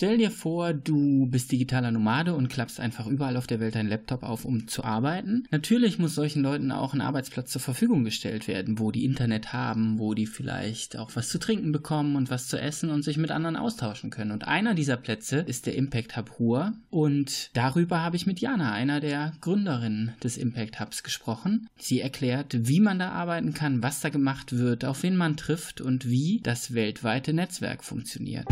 Stell 0.00 0.16
dir 0.16 0.30
vor, 0.30 0.72
du 0.72 1.26
bist 1.26 1.52
digitaler 1.52 1.90
Nomade 1.90 2.34
und 2.34 2.48
klappst 2.48 2.80
einfach 2.80 3.06
überall 3.06 3.36
auf 3.36 3.46
der 3.46 3.60
Welt 3.60 3.74
deinen 3.74 3.90
Laptop 3.90 4.22
auf, 4.22 4.46
um 4.46 4.66
zu 4.66 4.82
arbeiten. 4.82 5.46
Natürlich 5.50 5.98
muss 5.98 6.14
solchen 6.14 6.42
Leuten 6.42 6.72
auch 6.72 6.94
ein 6.94 7.02
Arbeitsplatz 7.02 7.50
zur 7.50 7.60
Verfügung 7.60 8.02
gestellt 8.02 8.48
werden, 8.48 8.78
wo 8.78 8.92
die 8.92 9.04
Internet 9.04 9.52
haben, 9.52 9.98
wo 9.98 10.14
die 10.14 10.24
vielleicht 10.24 10.96
auch 10.96 11.10
was 11.16 11.28
zu 11.28 11.38
trinken 11.38 11.70
bekommen 11.70 12.16
und 12.16 12.30
was 12.30 12.48
zu 12.48 12.58
essen 12.58 12.88
und 12.88 13.02
sich 13.02 13.18
mit 13.18 13.30
anderen 13.30 13.56
austauschen 13.56 14.08
können. 14.08 14.30
Und 14.30 14.48
einer 14.48 14.72
dieser 14.72 14.96
Plätze 14.96 15.40
ist 15.40 15.66
der 15.66 15.74
Impact 15.74 16.16
Hub 16.16 16.40
Ruhr. 16.40 16.72
Und 16.88 17.50
darüber 17.52 18.02
habe 18.02 18.16
ich 18.16 18.24
mit 18.24 18.40
Jana, 18.40 18.72
einer 18.72 19.00
der 19.00 19.34
Gründerinnen 19.42 20.14
des 20.24 20.38
Impact 20.38 20.80
Hubs, 20.80 21.02
gesprochen. 21.02 21.68
Sie 21.76 22.00
erklärt, 22.00 22.56
wie 22.66 22.80
man 22.80 22.98
da 22.98 23.10
arbeiten 23.10 23.52
kann, 23.52 23.82
was 23.82 24.00
da 24.00 24.08
gemacht 24.08 24.56
wird, 24.56 24.86
auf 24.86 25.02
wen 25.02 25.16
man 25.16 25.36
trifft 25.36 25.82
und 25.82 26.08
wie 26.08 26.40
das 26.42 26.72
weltweite 26.72 27.34
Netzwerk 27.34 27.84
funktioniert. 27.84 28.46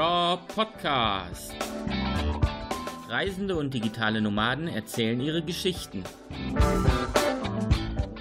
Raw 0.00 0.38
Podcast. 0.54 1.54
Reisende 3.08 3.56
und 3.56 3.74
digitale 3.74 4.22
Nomaden 4.22 4.66
erzählen 4.66 5.20
ihre 5.20 5.42
Geschichten. 5.42 6.04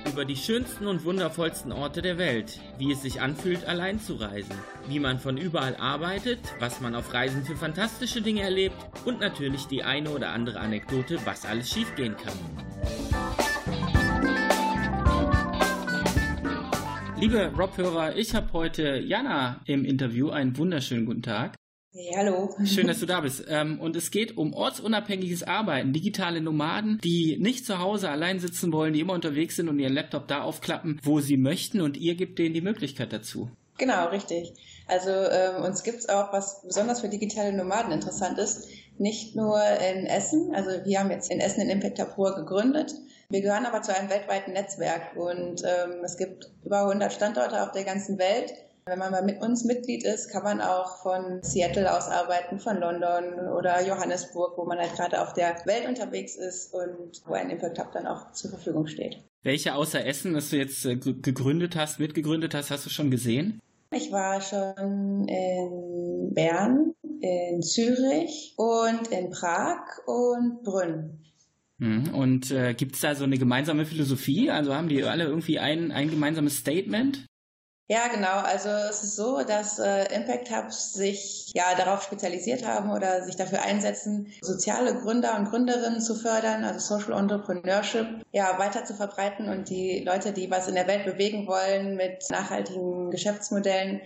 Über 0.06 0.26
die 0.26 0.36
schönsten 0.36 0.88
und 0.88 1.06
wundervollsten 1.06 1.72
Orte 1.72 2.02
der 2.02 2.18
Welt, 2.18 2.60
wie 2.78 2.92
es 2.92 3.02
sich 3.02 3.22
anfühlt, 3.22 3.66
allein 3.66 4.02
zu 4.02 4.16
reisen, 4.16 4.56
wie 4.90 5.00
man 5.00 5.20
von 5.20 5.38
überall 5.38 5.78
arbeitet, 5.78 6.40
was 6.60 6.82
man 6.82 6.96
auf 6.96 7.14
Reisen 7.14 7.46
für 7.46 7.56
fantastische 7.56 8.22
Dinge 8.22 8.42
erlebt 8.42 8.76
und 9.06 9.22
natürlich 9.22 9.68
die 9.68 9.84
eine 9.84 10.10
oder 10.10 10.32
andere 10.32 10.60
Anekdote, 10.60 11.20
was 11.24 11.46
alles 11.46 11.70
schiefgehen 11.70 12.18
kann. 12.18 12.69
Liebe 17.20 17.52
Rob-Hörer, 17.58 18.16
ich 18.16 18.34
habe 18.34 18.54
heute 18.54 18.98
Jana 18.98 19.60
im 19.66 19.84
Interview. 19.84 20.30
Einen 20.30 20.58
wunderschönen 20.58 21.06
guten 21.06 21.22
Tag. 21.22 21.54
Hey, 21.92 22.14
hallo. 22.16 22.56
Schön, 22.64 22.88
dass 22.88 23.00
du 23.02 23.06
da 23.06 23.20
bist. 23.20 23.44
Ähm, 23.50 23.82
und 23.82 23.98
es 23.98 24.10
geht 24.10 24.38
um 24.38 24.54
ortsunabhängiges 24.54 25.44
Arbeiten, 25.44 25.92
digitale 25.92 26.40
Nomaden, 26.40 26.98
die 27.04 27.38
nicht 27.38 27.66
zu 27.66 27.80
Hause 27.80 28.10
allein 28.10 28.40
sitzen 28.40 28.72
wollen, 28.72 28.94
die 28.94 29.02
immer 29.02 29.12
unterwegs 29.12 29.58
sind 29.58 29.68
und 29.68 29.80
ihren 29.80 29.92
Laptop 29.92 30.30
da 30.30 30.44
aufklappen, 30.44 31.02
wo 31.04 31.20
sie 31.20 31.36
möchten 31.36 31.82
und 31.82 31.98
ihr 31.98 32.16
gebt 32.16 32.40
denen 32.40 32.54
die 32.54 32.62
Möglichkeit 32.62 33.12
dazu. 33.12 33.52
Genau, 33.78 34.08
richtig. 34.08 34.54
Also 34.88 35.10
ähm, 35.10 35.64
uns 35.64 35.84
gibt's 35.84 36.08
auch, 36.08 36.32
was 36.32 36.62
besonders 36.62 37.02
für 37.02 37.10
digitale 37.10 37.52
Nomaden 37.52 37.92
interessant 37.92 38.38
ist, 38.38 38.70
nicht 38.98 39.36
nur 39.36 39.62
in 39.62 40.06
Essen, 40.06 40.56
also 40.56 40.70
wir 40.86 41.00
haben 41.00 41.12
jetzt 41.12 41.30
in 41.30 41.42
Essen 41.42 41.62
in 41.62 41.70
Impact 41.70 42.00
Hub 42.00 42.36
gegründet. 42.36 42.94
Wir 43.30 43.42
gehören 43.42 43.66
aber 43.66 43.82
zu 43.82 43.96
einem 43.96 44.10
weltweiten 44.10 44.54
Netzwerk 44.54 45.16
und 45.16 45.64
ähm, 45.64 46.04
es 46.04 46.18
gibt 46.18 46.52
über 46.66 46.82
100 46.82 47.14
Standorte 47.14 47.62
auf 47.62 47.72
der 47.72 47.84
ganzen 47.84 48.18
Welt 48.18 48.54
wenn 48.90 49.00
man 49.00 49.12
mal 49.12 49.24
mit 49.24 49.40
uns 49.42 49.64
Mitglied 49.66 50.04
ist, 50.04 50.30
kann 50.30 50.44
man 50.44 50.62
auch 50.62 51.04
von 51.04 51.44
Seattle 51.44 51.96
aus 51.96 52.08
arbeiten, 52.08 52.60
von 52.60 52.80
London 52.80 53.48
oder 53.56 53.86
Johannesburg, 53.86 54.58
wo 54.58 54.66
man 54.66 54.80
halt 54.80 54.96
gerade 54.96 55.22
auf 55.22 55.34
der 55.34 55.56
Welt 55.66 55.88
unterwegs 55.88 56.36
ist 56.36 56.74
und 56.74 57.22
wo 57.26 57.34
ein 57.34 57.52
Impact 57.52 57.78
Hub 57.80 57.92
dann 57.92 58.08
auch 58.08 58.32
zur 58.32 58.50
Verfügung 58.50 58.88
steht. 58.88 59.24
Welche 59.44 59.76
außer 59.76 60.06
Essen, 60.06 60.34
das 60.34 60.50
du 60.50 60.58
jetzt 60.58 60.86
äh, 60.86 60.96
gegründet 60.96 61.76
hast, 61.76 62.00
mitgegründet 62.00 62.54
hast, 62.56 62.72
hast 62.72 62.86
du 62.86 62.90
schon 62.90 63.12
gesehen? 63.12 63.60
Ich 63.92 64.12
war 64.12 64.42
schon 64.42 65.28
in 65.28 66.34
Bern, 66.34 66.94
in 67.22 67.62
Zürich 67.62 68.54
und 68.58 69.08
in 69.10 69.30
Prag 69.30 69.82
und 70.06 70.64
Brünn. 70.64 71.29
Hm, 71.80 72.14
und 72.14 72.52
äh, 72.52 72.74
gibt 72.74 72.96
es 72.96 73.02
da 73.02 73.16
so 73.16 73.24
eine 73.24 73.38
gemeinsame 73.38 73.86
Philosophie? 73.86 74.52
Also 74.52 74.76
haben 74.76 74.90
die 74.90 75.04
alle 75.04 75.24
irgendwie 75.24 75.60
ein, 75.60 75.92
ein 75.92 76.10
gemeinsames 76.10 76.58
Statement? 76.58 77.26
Ja, 77.92 78.08
genau. 78.08 78.38
Also 78.44 78.70
es 78.70 79.02
ist 79.02 79.16
so, 79.16 79.42
dass 79.42 79.80
äh, 79.80 80.14
Impact 80.14 80.52
Hubs 80.52 80.94
sich 80.94 81.52
ja 81.56 81.74
darauf 81.76 82.04
spezialisiert 82.04 82.64
haben 82.64 82.92
oder 82.92 83.24
sich 83.24 83.36
dafür 83.36 83.64
einsetzen, 83.64 84.32
soziale 84.42 84.94
Gründer 84.94 85.36
und 85.36 85.50
Gründerinnen 85.50 86.00
zu 86.00 86.14
fördern, 86.14 86.64
also 86.64 86.80
Social 86.80 87.20
Entrepreneurship, 87.20 88.24
ja 88.32 88.60
weiter 88.60 88.86
zu 88.86 88.94
verbreiten 88.94 89.50
und 89.50 89.70
die 89.70 90.04
Leute, 90.06 90.34
die 90.34 90.52
was 90.52 90.68
in 90.68 90.76
der 90.76 90.88
Welt 90.88 91.04
bewegen 91.06 91.48
wollen 91.48 91.96
mit 91.96 92.30
nachhaltigen 92.30 93.10
Geschäftsmodellen, 93.10 94.02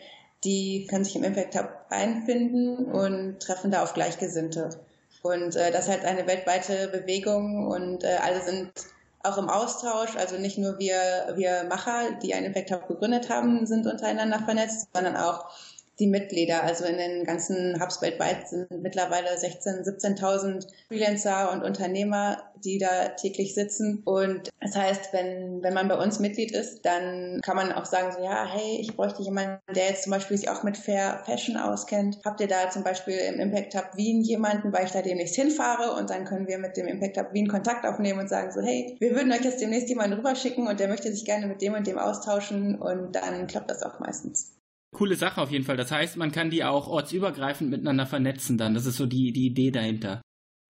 die 0.45 0.87
können 0.89 1.03
sich 1.03 1.17
im 1.17 1.23
Impact 1.23 1.57
Hub 1.57 1.69
einfinden 1.89 2.85
und 2.85 3.41
treffen 3.41 3.69
da 3.69 3.83
auf 3.83 3.93
Gleichgesinnte. 3.93 4.79
Und 5.23 5.55
äh, 5.55 5.71
das 5.71 5.85
ist 5.85 5.91
halt 5.91 6.05
eine 6.05 6.27
weltweite 6.27 6.89
Bewegung 6.89 7.65
und 7.67 8.03
äh, 8.03 8.17
alle 8.21 8.41
sind 8.41 8.71
auch 9.23 9.37
im 9.37 9.49
Austausch. 9.49 10.17
Also 10.17 10.37
nicht 10.37 10.57
nur 10.57 10.77
wir, 10.79 11.33
wir 11.35 11.63
Macher, 11.63 12.11
die 12.21 12.33
einen 12.33 12.47
Impact 12.47 12.71
Hub 12.71 12.87
gegründet 12.89 13.29
haben, 13.29 13.65
sind 13.65 13.87
untereinander 13.87 14.39
vernetzt, 14.39 14.89
sondern 14.93 15.15
auch 15.15 15.49
die 15.99 16.07
Mitglieder. 16.07 16.63
Also 16.63 16.85
in 16.85 16.97
den 16.97 17.23
ganzen 17.23 17.79
Hubs 17.81 18.01
weltweit 18.01 18.47
sind 18.47 18.69
mittlerweile 18.81 19.29
16.000, 19.29 20.17
17.000 20.19 20.67
Freelancer 20.87 21.51
und 21.51 21.63
Unternehmer, 21.63 22.37
die 22.63 22.77
da 22.77 23.09
täglich 23.09 23.53
sitzen. 23.53 24.01
Und 24.05 24.49
das 24.61 24.75
heißt, 24.75 25.13
wenn, 25.13 25.61
wenn 25.61 25.73
man 25.73 25.87
bei 25.87 25.97
uns 25.97 26.19
Mitglied 26.19 26.51
ist, 26.51 26.85
dann 26.85 27.41
kann 27.41 27.55
man 27.55 27.71
auch 27.71 27.85
sagen, 27.85 28.11
so, 28.11 28.23
ja, 28.23 28.45
hey, 28.45 28.77
ich 28.79 28.95
bräuchte 28.95 29.21
jemanden, 29.21 29.59
der 29.75 29.89
jetzt 29.89 30.03
zum 30.03 30.11
Beispiel 30.11 30.37
sich 30.37 30.49
auch 30.49 30.63
mit 30.63 30.77
Fair 30.77 31.21
Fashion 31.25 31.57
auskennt. 31.57 32.19
Habt 32.25 32.41
ihr 32.41 32.47
da 32.47 32.69
zum 32.69 32.83
Beispiel 32.83 33.17
im 33.17 33.39
Impact 33.39 33.75
Hub 33.75 33.95
Wien 33.95 34.21
jemanden, 34.21 34.73
weil 34.73 34.85
ich 34.85 34.91
da 34.91 35.01
demnächst 35.01 35.35
hinfahre 35.35 35.93
und 35.93 36.09
dann 36.09 36.25
können 36.25 36.47
wir 36.47 36.57
mit 36.57 36.77
dem 36.77 36.87
Impact 36.87 37.17
Hub 37.17 37.33
Wien 37.33 37.47
Kontakt 37.47 37.85
aufnehmen 37.85 38.19
und 38.19 38.29
sagen 38.29 38.51
so, 38.51 38.61
hey, 38.61 38.95
wir 38.99 39.11
würden 39.11 39.31
euch 39.31 39.43
jetzt 39.43 39.61
demnächst 39.61 39.89
jemanden 39.89 40.17
rüberschicken 40.17 40.67
und 40.67 40.79
der 40.79 40.87
möchte 40.87 41.11
sich 41.11 41.25
gerne 41.25 41.47
mit 41.47 41.61
dem 41.61 41.73
und 41.73 41.85
dem 41.85 41.97
austauschen 41.97 42.81
und 42.81 43.15
dann 43.15 43.47
klappt 43.47 43.69
das 43.69 43.83
auch 43.83 43.99
meistens. 43.99 44.53
Coole 44.93 45.15
Sache 45.15 45.41
auf 45.41 45.51
jeden 45.51 45.65
Fall. 45.65 45.77
Das 45.77 45.91
heißt, 45.91 46.17
man 46.17 46.31
kann 46.31 46.49
die 46.49 46.63
auch 46.63 46.87
ortsübergreifend 46.87 47.69
miteinander 47.69 48.05
vernetzen 48.05 48.57
dann. 48.57 48.73
Das 48.73 48.85
ist 48.85 48.97
so 48.97 49.05
die, 49.05 49.33
die 49.33 49.47
Idee 49.47 49.71
dahinter. 49.71 50.21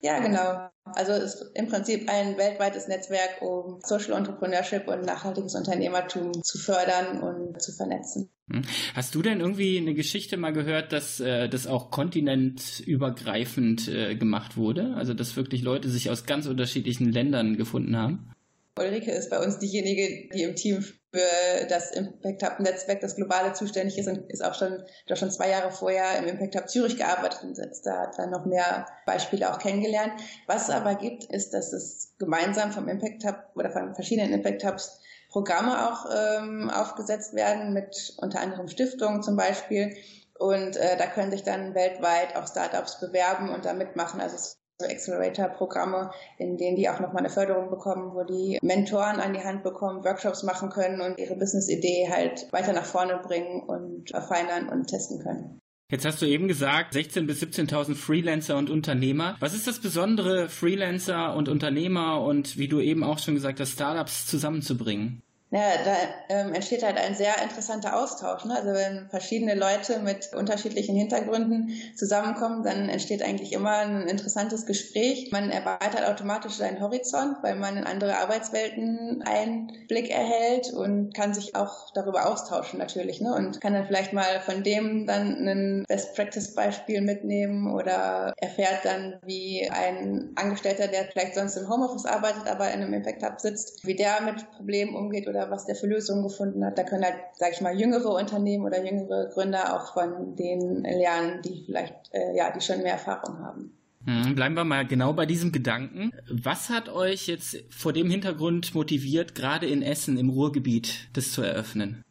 Ja, 0.04 0.20
genau. 0.20 0.70
Also 0.84 1.14
es 1.14 1.36
ist 1.36 1.52
im 1.56 1.70
Prinzip 1.70 2.10
ein 2.10 2.38
weltweites 2.38 2.90
Netzwerk, 2.90 3.42
um 3.42 3.80
Social 3.82 4.18
Entrepreneurship 4.18 4.90
und 4.90 5.06
nachhaltiges 5.06 5.56
Unternehmertum 5.56 6.44
zu 6.44 6.58
fördern 6.58 7.22
und 7.22 7.62
zu 7.62 7.72
vernetzen. 7.72 8.30
Hm. 8.52 8.64
Hast 8.94 9.16
du 9.16 9.22
denn 9.22 9.40
irgendwie 9.40 9.78
eine 9.78 9.94
Geschichte 9.94 10.36
mal 10.36 10.52
gehört, 10.52 10.92
dass 10.92 11.22
äh, 11.22 11.48
das 11.48 11.68
auch 11.68 11.90
kontinentübergreifend 11.90 13.88
äh, 13.88 14.16
gemacht 14.16 14.58
wurde? 14.58 14.94
Also 14.96 15.14
dass 15.14 15.38
wirklich 15.38 15.62
Leute 15.62 15.88
sich 15.88 16.10
aus 16.10 16.26
ganz 16.26 16.48
unterschiedlichen 16.48 17.10
Ländern 17.10 17.56
gefunden 17.56 17.96
haben? 17.96 18.33
Ulrike 18.80 19.12
ist 19.12 19.30
bei 19.30 19.40
uns 19.40 19.60
diejenige, 19.60 20.30
die 20.34 20.44
im 20.44 20.56
Team 20.56 20.82
für 20.82 21.66
das 21.70 21.92
Impact 21.92 22.44
Hub 22.44 22.60
Netzwerk, 22.60 23.02
das 23.02 23.16
globale 23.16 23.54
zuständig 23.54 24.00
ist 24.00 24.08
und 24.08 24.30
ist 24.32 24.44
auch 24.44 24.56
schon, 24.56 24.84
doch 25.08 25.16
schon 25.16 25.30
zwei 25.30 25.50
Jahre 25.50 25.72
vorher 25.72 26.18
im 26.18 26.26
Impact 26.26 26.56
Hub 26.56 26.70
Zürich 26.70 26.98
gearbeitet 26.98 27.44
und 27.44 27.60
da 27.84 28.00
hat 28.00 28.18
dann 28.18 28.32
noch 28.32 28.46
mehr 28.46 28.88
Beispiele 29.06 29.52
auch 29.52 29.60
kennengelernt. 29.60 30.14
Was 30.48 30.70
es 30.70 30.70
aber 30.72 30.96
gibt, 30.96 31.26
ist, 31.26 31.54
dass 31.54 31.72
es 31.72 32.14
gemeinsam 32.18 32.72
vom 32.72 32.88
Impact 32.88 33.26
Hub 33.26 33.38
oder 33.56 33.70
von 33.70 33.94
verschiedenen 33.94 34.34
Impact 34.34 34.66
Hubs 34.66 35.00
Programme 35.30 35.90
auch 35.92 36.06
ähm, 36.16 36.70
aufgesetzt 36.70 37.34
werden 37.34 37.74
mit 37.74 38.14
unter 38.18 38.40
anderem 38.40 38.68
Stiftungen 38.68 39.24
zum 39.24 39.36
Beispiel. 39.36 39.96
Und 40.38 40.78
äh, 40.78 40.96
da 40.98 41.08
können 41.08 41.32
sich 41.32 41.44
dann 41.44 41.74
weltweit 41.74 42.36
auch 42.36 42.48
Startups 42.48 43.00
bewerben 43.00 43.50
und 43.50 43.66
da 43.66 43.74
mitmachen. 43.74 44.22
Also 44.22 44.36
es 44.36 44.63
Accelerator-Programme, 44.90 46.12
in 46.38 46.58
denen 46.58 46.76
die 46.76 46.90
auch 46.90 47.00
nochmal 47.00 47.20
eine 47.20 47.30
Förderung 47.30 47.70
bekommen, 47.70 48.14
wo 48.14 48.24
die 48.24 48.60
Mentoren 48.62 49.20
an 49.20 49.34
die 49.34 49.44
Hand 49.44 49.64
bekommen, 49.64 50.04
Workshops 50.04 50.44
machen 50.44 50.70
können 50.70 51.02
und 51.02 51.18
ihre 51.18 51.36
Business-Idee 51.36 52.10
halt 52.12 52.52
weiter 52.52 52.74
nach 52.74 52.86
vorne 52.86 53.20
bringen 53.24 53.62
und 53.62 54.10
verfeinern 54.10 54.70
und 54.70 54.88
testen 54.88 55.20
können. 55.20 55.60
Jetzt 55.92 56.06
hast 56.06 56.22
du 56.22 56.26
eben 56.26 56.48
gesagt, 56.48 56.96
16.000 56.96 57.28
bis 57.28 57.44
17.000 57.44 57.96
Freelancer 57.96 58.58
und 58.58 58.72
Unternehmer. 58.72 59.36
Was 59.40 59.54
ist 59.54 59.68
das 59.68 59.80
Besondere, 59.80 60.50
Freelancer 60.50 61.36
und 61.36 61.50
Unternehmer 61.50 62.22
und 62.24 62.58
wie 62.58 62.68
du 62.68 62.80
eben 62.80 63.04
auch 63.04 63.20
schon 63.20 63.36
gesagt 63.36 63.60
hast, 63.60 63.74
Startups 63.74 64.26
zusammenzubringen? 64.26 65.22
Ja, 65.54 65.60
da 65.86 65.96
ähm, 66.30 66.56
entsteht 66.56 66.82
halt 66.82 66.98
ein 66.98 67.14
sehr 67.14 67.40
interessanter 67.44 67.96
Austausch. 67.96 68.44
Ne? 68.44 68.56
Also 68.56 68.74
wenn 68.74 69.08
verschiedene 69.12 69.54
Leute 69.54 70.00
mit 70.00 70.34
unterschiedlichen 70.34 70.96
Hintergründen 70.96 71.70
zusammenkommen, 71.96 72.64
dann 72.64 72.90
entsteht 72.90 73.22
eigentlich 73.22 73.54
immer 73.54 73.78
ein 73.78 74.08
interessantes 74.08 74.66
Gespräch. 74.66 75.30
Man 75.32 75.52
erweitert 75.52 76.08
automatisch 76.08 76.54
seinen 76.54 76.82
Horizont, 76.82 77.38
weil 77.44 77.56
man 77.56 77.78
in 77.78 77.84
andere 77.84 78.18
Arbeitswelten 78.18 79.22
Einblick 79.28 80.10
erhält 80.10 80.74
und 80.74 81.14
kann 81.14 81.36
sich 81.36 81.56
auch 81.56 81.92
darüber 81.94 82.26
austauschen 82.26 82.80
natürlich. 82.80 83.22
Ne? 83.22 83.32
Und 83.32 83.62
kann 83.62 83.74
dann 83.74 83.86
vielleicht 83.86 84.12
mal 84.12 84.42
von 84.44 84.64
dem 84.64 85.06
dann 85.06 85.48
ein 85.48 85.86
Best-Practice-Beispiel 85.88 87.02
mitnehmen 87.02 87.72
oder 87.72 88.34
erfährt 88.38 88.86
dann, 88.86 89.20
wie 89.24 89.70
ein 89.70 90.32
Angestellter, 90.34 90.88
der 90.88 91.06
vielleicht 91.12 91.36
sonst 91.36 91.58
im 91.58 91.70
Homeoffice 91.70 92.08
arbeitet, 92.08 92.48
aber 92.48 92.72
in 92.72 92.82
einem 92.82 92.94
Impact 92.94 93.22
Hub 93.22 93.40
sitzt, 93.40 93.86
wie 93.86 93.96
der 93.96 94.20
mit 94.22 94.52
Problemen 94.54 94.96
umgeht 94.96 95.28
oder 95.28 95.43
was 95.50 95.66
der 95.66 95.76
für 95.76 95.88
Lösungen 95.88 96.24
gefunden 96.24 96.66
hat. 96.66 96.78
Da 96.78 96.84
können 96.84 97.04
halt, 97.04 97.16
sage 97.34 97.54
ich 97.54 97.62
mal, 97.62 97.78
jüngere 97.78 98.14
Unternehmen 98.14 98.66
oder 98.66 98.84
jüngere 98.84 99.30
Gründer 99.30 99.76
auch 99.76 99.94
von 99.94 100.36
denen 100.36 100.84
lernen, 100.84 101.42
die 101.42 101.64
vielleicht, 101.66 101.94
äh, 102.12 102.36
ja, 102.36 102.52
die 102.52 102.62
schon 102.62 102.82
mehr 102.82 102.94
Erfahrung 102.94 103.40
haben. 103.40 103.72
Hm, 104.06 104.36
bleiben 104.36 104.56
wir 104.56 104.66
mal 104.66 104.86
genau 104.86 105.14
bei 105.14 105.26
diesem 105.26 105.52
Gedanken. 105.52 106.12
Was 106.30 106.70
hat 106.70 106.90
euch 106.90 107.28
jetzt 107.28 107.64
vor 107.70 107.94
dem 107.94 108.10
Hintergrund 108.10 108.76
motiviert, 108.76 109.34
gerade 109.34 109.66
in 109.66 109.82
Essen 109.82 110.18
im 110.18 110.30
Ruhrgebiet 110.30 111.08
das 111.14 111.32
zu 111.32 111.42
eröffnen? 111.42 112.04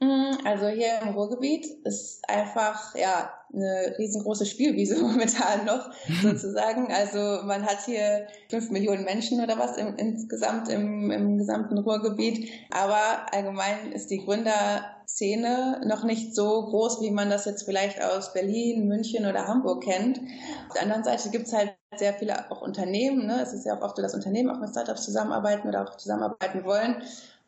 Mm, 0.00 0.30
also 0.44 0.68
hier 0.68 1.00
im 1.02 1.08
Ruhrgebiet 1.08 1.66
ist 1.84 2.22
einfach 2.28 2.94
ja 2.94 3.32
eine 3.52 3.94
riesengroße 3.98 4.46
Spielwiese 4.46 4.98
momentan 5.00 5.64
noch 5.64 5.90
sozusagen. 6.22 6.92
Also 6.92 7.42
man 7.44 7.64
hat 7.64 7.84
hier 7.84 8.26
fünf 8.48 8.70
Millionen 8.70 9.04
Menschen 9.04 9.42
oder 9.42 9.58
was 9.58 9.76
im, 9.76 9.96
insgesamt 9.96 10.68
im, 10.68 11.10
im 11.10 11.38
gesamten 11.38 11.78
Ruhrgebiet. 11.78 12.50
Aber 12.70 13.32
allgemein 13.32 13.90
ist 13.92 14.10
die 14.10 14.24
Gründerszene 14.24 15.80
noch 15.84 16.04
nicht 16.04 16.32
so 16.34 16.66
groß, 16.66 17.00
wie 17.00 17.10
man 17.10 17.30
das 17.30 17.46
jetzt 17.46 17.64
vielleicht 17.64 18.00
aus 18.00 18.32
Berlin, 18.32 18.86
München 18.86 19.26
oder 19.26 19.48
Hamburg 19.48 19.82
kennt. 19.82 20.20
Auf 20.68 20.74
der 20.74 20.82
anderen 20.82 21.02
Seite 21.02 21.30
gibt 21.30 21.48
es 21.48 21.52
halt 21.52 21.74
sehr 21.96 22.14
viele 22.14 22.50
auch 22.52 22.62
Unternehmen. 22.62 23.26
Ne? 23.26 23.40
Es 23.42 23.52
ist 23.52 23.64
ja 23.64 23.76
auch 23.76 23.82
oft 23.82 23.96
so, 23.96 24.02
dass 24.02 24.14
Unternehmen 24.14 24.50
auch 24.50 24.60
mit 24.60 24.70
Startups 24.70 25.04
zusammenarbeiten 25.04 25.66
oder 25.66 25.82
auch 25.82 25.96
zusammenarbeiten 25.96 26.64
wollen. 26.64 27.02